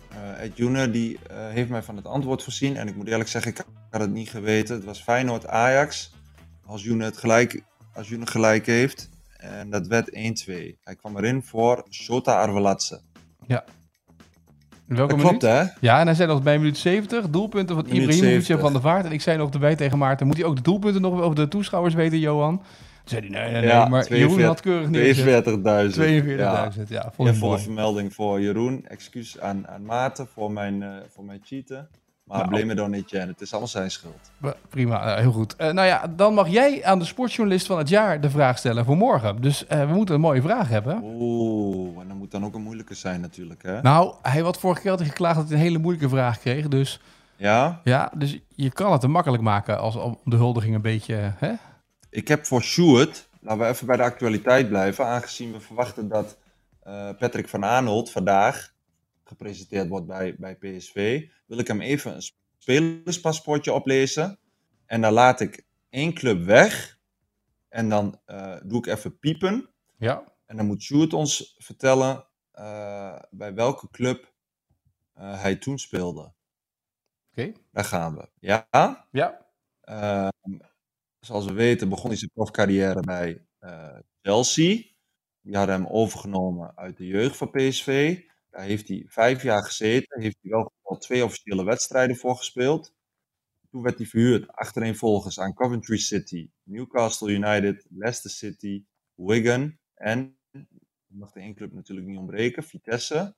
eh 0.08 0.42
Ed 0.42 0.92
die 0.92 1.18
eh, 1.18 1.37
heeft 1.48 1.70
mij 1.70 1.82
van 1.82 1.96
het 1.96 2.06
antwoord 2.06 2.42
voorzien. 2.42 2.76
En 2.76 2.88
ik 2.88 2.96
moet 2.96 3.08
eerlijk 3.08 3.28
zeggen, 3.28 3.50
ik 3.50 3.64
had 3.90 4.00
het 4.00 4.10
niet 4.10 4.28
geweten. 4.30 4.74
Het 4.74 4.84
was 4.84 5.02
Feyenoord-Ajax. 5.02 6.12
Als 6.66 6.82
Joene 6.82 7.04
het 7.04 7.16
gelijk, 7.16 7.62
als 7.94 8.08
Joene 8.08 8.26
gelijk 8.26 8.66
heeft. 8.66 9.08
En 9.37 9.70
dat 9.70 9.87
werd 9.87 10.10
1-2. 10.10 10.12
Hij 10.84 10.94
kwam 10.96 11.16
erin 11.16 11.42
voor 11.42 11.87
Shota 11.90 12.40
Arveladze. 12.40 13.00
In 14.94 15.00
welke 15.07 15.14
Dat 15.22 15.22
klopt, 15.30 15.42
minuut? 15.42 15.59
hè? 15.59 15.72
Ja, 15.80 16.00
en 16.00 16.07
hij 16.07 16.14
zei 16.14 16.28
nog 16.28 16.42
bij 16.42 16.59
minuut 16.59 16.78
70, 16.78 17.28
doelpunten 17.30 17.74
van 17.74 17.85
Ibrahimovic 17.85 18.22
en 18.22 18.42
70. 18.42 18.61
Van 18.61 18.72
der 18.72 18.80
Vaart. 18.83 19.04
En 19.04 19.12
ik 19.12 19.20
zei 19.20 19.37
nog 19.38 19.50
erbij 19.50 19.76
tegen 19.76 19.98
Maarten, 19.98 20.26
moet 20.26 20.37
hij 20.37 20.44
ook 20.46 20.57
de 20.57 20.62
doelpunten 20.62 21.02
nog 21.02 21.20
over 21.20 21.35
de 21.37 21.48
toeschouwers 21.48 21.94
weten, 21.94 22.18
Johan? 22.18 22.57
Toen 22.59 22.64
zei 23.04 23.20
hij, 23.20 23.30
nee, 23.30 23.52
nee, 23.52 23.61
nee, 23.61 23.70
Ja, 23.70 23.88
maar 23.88 24.04
42 24.04 24.18
Jeroen 24.37 24.42
had 24.46 24.61
keurig 24.61 24.88
neergezet. 24.90 25.44
42.000. 25.44 25.94
42.000, 26.24 26.37
Ja. 26.38 26.70
ja. 26.88 27.11
vond 27.14 27.28
ik 27.28 27.35
Eervolle 27.35 27.50
mooi. 27.50 27.62
vermelding 27.62 28.14
voor 28.14 28.40
Jeroen. 28.40 28.85
Excuus 28.88 29.40
aan, 29.40 29.68
aan 29.68 29.85
Maarten 29.85 30.26
voor 30.35 30.52
mijn, 30.52 30.83
eh, 30.83 30.88
voor 31.14 31.24
mijn 31.24 31.40
cheaten. 31.44 31.88
Maar 32.24 32.38
Nou. 32.38 32.48
blame 32.48 32.72
it 32.72 32.80
on 32.80 32.92
Etienne. 32.92 33.26
Het 33.32 33.40
is 33.40 33.50
allemaal 33.50 33.68
zijn 33.68 33.90
schuld. 33.90 34.30
Prima, 34.68 35.14
eh, 35.14 35.20
heel 35.20 35.32
goed. 35.32 35.56
Eh, 35.56 35.70
nou 35.70 35.87
ja, 35.87 36.06
dan 36.16 36.34
mag 36.34 36.48
jij 36.48 36.84
aan 36.84 36.98
de 36.98 37.04
sportjournalist 37.04 37.66
van 37.66 37.78
het 37.78 37.88
jaar 37.88 38.20
de 38.20 38.30
vraag 38.30 38.58
stellen 38.58 38.84
voor 38.84 38.96
morgen. 38.96 39.40
Dus 39.40 39.66
eh, 39.66 39.87
we 39.87 39.94
moeten 39.94 40.14
een 40.14 40.20
mooie 40.20 40.42
vraag 40.42 40.68
hebben. 40.68 41.00
Oeh, 41.02 42.00
en 42.00 42.08
dat 42.08 42.16
moet 42.16 42.30
dan 42.30 42.44
ook 42.44 42.54
een 42.54 42.62
moeilijke 42.62 42.94
zijn 42.94 43.20
natuurlijk, 43.20 43.62
hè? 43.62 43.82
Nou, 43.82 44.14
hij 44.22 44.40
had 44.40 44.58
vorige 44.58 44.80
keer 44.80 44.90
altijd 44.90 45.08
geklaagd 45.08 45.37
dat 45.37 45.48
hij 45.48 45.56
een 45.56 45.62
hele 45.62 45.78
moeilijke 45.78 46.08
vraag 46.08 46.38
kreeg. 46.38 46.68
Dus 46.68 47.00
Ja? 47.37 47.80
ja, 47.84 48.10
dus 48.16 48.38
je 48.48 48.70
kan 48.72 48.92
het 48.92 49.00
te 49.00 49.08
makkelijk 49.08 49.42
maken 49.42 49.78
als 49.78 49.96
om 49.96 50.20
de 50.24 50.37
huldiging 50.37 50.74
een 50.74 50.82
beetje... 50.82 51.32
Hè? 51.37 51.52
Ik 52.10 52.28
heb 52.28 52.46
voor 52.46 52.62
Sjoerd, 52.62 53.28
laten 53.40 53.60
we 53.62 53.66
even 53.68 53.87
bij 53.87 53.96
de 53.96 54.02
actualiteit 54.02 54.68
blijven, 54.68 55.06
aangezien 55.06 55.52
we 55.52 55.60
verwachten 55.60 56.08
dat 56.08 56.37
Patrick 57.18 57.48
van 57.48 57.64
Aanholt 57.64 58.10
vandaag 58.10 58.72
gepresenteerd 59.24 59.88
wordt 59.88 60.06
bij, 60.06 60.37
bij 60.38 60.56
PSV, 60.56 61.26
wil 61.46 61.58
ik 61.58 61.66
hem 61.66 61.80
even 61.80 62.14
een 62.14 62.22
spelerspaspoortje 62.58 63.72
oplezen. 63.72 64.38
En 64.87 65.00
dan 65.00 65.12
laat 65.12 65.40
ik 65.40 65.66
één 65.88 66.14
club 66.14 66.44
weg. 66.44 66.98
En 67.68 67.88
dan 67.88 68.20
eh, 68.24 68.56
doe 68.64 68.78
ik 68.78 68.87
even 68.87 69.18
piepen. 69.18 69.70
Ja. 69.98 70.32
En 70.46 70.56
dan 70.56 70.66
moet 70.66 70.82
Sjoerd 70.82 71.12
ons 71.12 71.56
vertellen 71.58 72.26
eh, 72.50 73.18
bij 73.30 73.54
welke 73.54 73.90
club 73.90 74.32
eh, 75.12 75.40
hij 75.42 75.56
toen 75.56 75.78
speelde. 75.78 76.32
Oké. 77.30 77.52
Daar 77.72 77.84
gaan 77.84 78.16
we. 78.16 78.28
Ja? 78.38 78.66
Ja. 79.10 79.46
Ehm, 79.80 80.58
zoals 81.20 81.44
we 81.44 81.52
weten 81.52 81.88
begon 81.88 82.08
hij 82.08 82.18
zijn 82.18 82.30
profcarrière 82.34 83.00
bij 83.00 83.46
Chelsea. 84.22 84.82
Die 85.40 85.56
hadden 85.56 85.74
hem 85.74 85.87
overgenomen 85.87 86.76
uit 86.76 86.96
de 86.96 87.06
jeugd 87.06 87.37
van 87.37 87.50
PSV. 87.50 88.20
Daar 88.54 88.64
heeft 88.64 88.88
hij 88.88 89.04
vijf 89.08 89.42
jaar 89.42 89.64
gezeten. 89.64 90.20
Heeft 90.20 90.38
hij 90.40 90.50
wel 90.50 90.72
al 90.82 90.98
twee 90.98 91.24
officiële 91.24 91.64
wedstrijden 91.64 92.16
voor 92.16 92.36
gespeeld. 92.36 92.94
Toen 93.70 93.82
werd 93.82 93.98
hij 93.98 94.06
verhuurd 94.06 94.48
achtereenvolgens 94.52 95.40
aan 95.40 95.54
Coventry 95.54 95.96
City, 95.96 96.50
Newcastle 96.62 97.32
United, 97.32 97.86
Leicester 97.88 98.30
City, 98.30 98.84
Wigan 99.14 99.78
en, 99.94 100.38
mag 101.06 101.32
de 101.32 101.40
één 101.40 101.54
club 101.54 101.72
natuurlijk 101.72 102.06
niet 102.06 102.18
ontbreken, 102.18 102.62
Vitesse. 102.62 103.36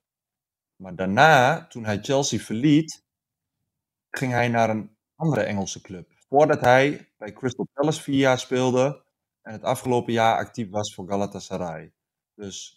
Maar 0.75 0.95
daarna, 0.95 1.67
toen 1.67 1.85
hij 1.85 1.99
Chelsea 2.01 2.39
verliet, 2.39 3.03
ging 4.09 4.31
hij 4.31 4.47
naar 4.47 4.69
een 4.69 4.97
andere 5.15 5.41
Engelse 5.41 5.81
club. 5.81 6.11
Voordat 6.29 6.61
hij 6.61 7.13
bij 7.17 7.33
Crystal 7.33 7.67
Palace 7.73 8.01
vier 8.01 8.19
jaar 8.19 8.39
speelde 8.39 9.03
en 9.41 9.51
het 9.53 9.63
afgelopen 9.63 10.13
jaar 10.13 10.37
actief 10.37 10.69
was 10.69 10.93
voor 10.93 11.07
Galatasaray. 11.07 11.93
Dus 12.33 12.76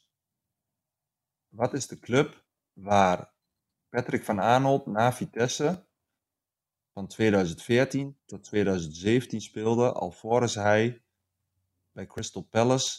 wat 1.51 1.75
is 1.75 1.87
de 1.87 1.99
club 1.99 2.45
waar 2.73 3.33
Patrick 3.89 4.25
van 4.25 4.41
Aanholt 4.41 4.87
na 4.87 5.13
Vitesse 5.13 5.87
van 6.93 7.07
2014 7.07 8.19
tot 8.27 8.45
2017 8.45 9.41
speelde, 9.41 9.93
alvorens 9.93 10.55
hij 10.55 11.03
bij 11.93 12.07
Crystal 12.07 12.43
Palace 12.43 12.99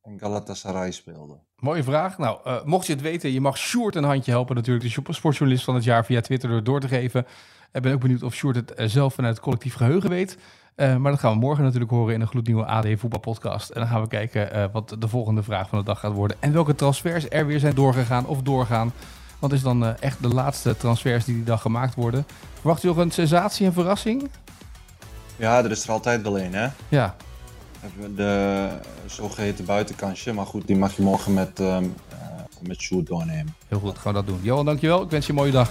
en 0.00 0.18
Galatasaray 0.18 0.90
speelde? 0.90 1.40
Mooie 1.56 1.82
vraag. 1.82 2.18
Nou, 2.18 2.40
eh, 2.44 2.64
mocht 2.64 2.86
je 2.86 2.92
het 2.92 3.02
weten, 3.02 3.32
je 3.32 3.40
mag 3.40 3.58
Sjoerd 3.58 3.94
een 3.94 4.04
handje 4.04 4.30
helpen 4.30 4.54
natuurlijk. 4.54 4.94
De 5.06 5.12
sportjournalist 5.12 5.64
van 5.64 5.74
het 5.74 5.84
jaar 5.84 6.04
via 6.04 6.20
Twitter 6.20 6.48
door 6.48 6.64
door 6.64 6.80
te 6.80 6.88
geven. 6.88 7.26
Ik 7.74 7.82
ben 7.82 7.92
ook 7.92 8.00
benieuwd 8.00 8.22
of 8.22 8.34
Sjoerd 8.34 8.56
het 8.56 8.74
eh, 8.74 8.88
zelf 8.88 9.14
vanuit 9.14 9.34
het 9.34 9.44
collectief 9.44 9.74
geheugen 9.74 10.10
weet. 10.10 10.38
Eh, 10.74 10.96
maar 10.96 11.10
dat 11.10 11.20
gaan 11.20 11.32
we 11.32 11.38
morgen 11.38 11.64
natuurlijk 11.64 11.90
horen 11.90 12.14
in 12.14 12.20
een 12.20 12.26
gloednieuwe 12.26 12.64
AD 12.64 12.86
voetbalpodcast. 12.96 13.70
En 13.70 13.80
dan 13.80 13.88
gaan 13.88 14.02
we 14.02 14.08
kijken 14.08 14.52
eh, 14.52 14.64
wat 14.72 14.96
de 14.98 15.08
volgende 15.08 15.42
vraag 15.42 15.68
van 15.68 15.78
de 15.78 15.84
dag 15.84 16.00
gaat 16.00 16.12
worden. 16.12 16.36
En 16.40 16.52
welke 16.52 16.74
transfers 16.74 17.26
er 17.28 17.46
weer 17.46 17.60
zijn 17.60 17.74
doorgegaan 17.74 18.26
of 18.26 18.42
doorgaan. 18.42 18.92
Want 19.38 19.52
is 19.52 19.62
dan 19.62 19.96
echt 19.96 20.22
de 20.22 20.28
laatste 20.28 20.76
transfers 20.76 21.24
die 21.24 21.34
die 21.34 21.44
dag 21.44 21.60
gemaakt 21.60 21.94
worden. 21.94 22.26
Verwacht 22.54 22.82
u 22.82 22.86
nog 22.86 22.96
een 22.96 23.10
sensatie 23.10 23.66
en 23.66 23.72
verrassing? 23.72 24.30
Ja, 25.36 25.64
er 25.64 25.70
is 25.70 25.84
er 25.84 25.90
altijd 25.90 26.22
wel 26.22 26.40
een, 26.40 26.54
hè? 26.54 26.68
Ja, 26.88 27.16
de 28.16 28.68
zogeheten 29.06 29.64
buitenkansje. 29.64 30.32
Maar 30.32 30.46
goed, 30.46 30.66
die 30.66 30.76
mag 30.76 30.96
je 30.96 31.02
morgen 31.02 31.34
met, 31.34 31.60
ehm 31.60 31.84
eh, 32.08 32.18
met 32.60 32.80
Sjoerd 32.80 33.06
doornemen. 33.06 33.54
Heel 33.68 33.78
goed, 33.78 33.98
gaan 33.98 34.12
we 34.12 34.18
dat 34.18 34.26
doen. 34.26 34.38
Johan, 34.42 34.64
dankjewel. 34.64 35.02
Ik 35.02 35.10
wens 35.10 35.26
je 35.26 35.32
een 35.32 35.38
mooie 35.38 35.52
dag. 35.52 35.70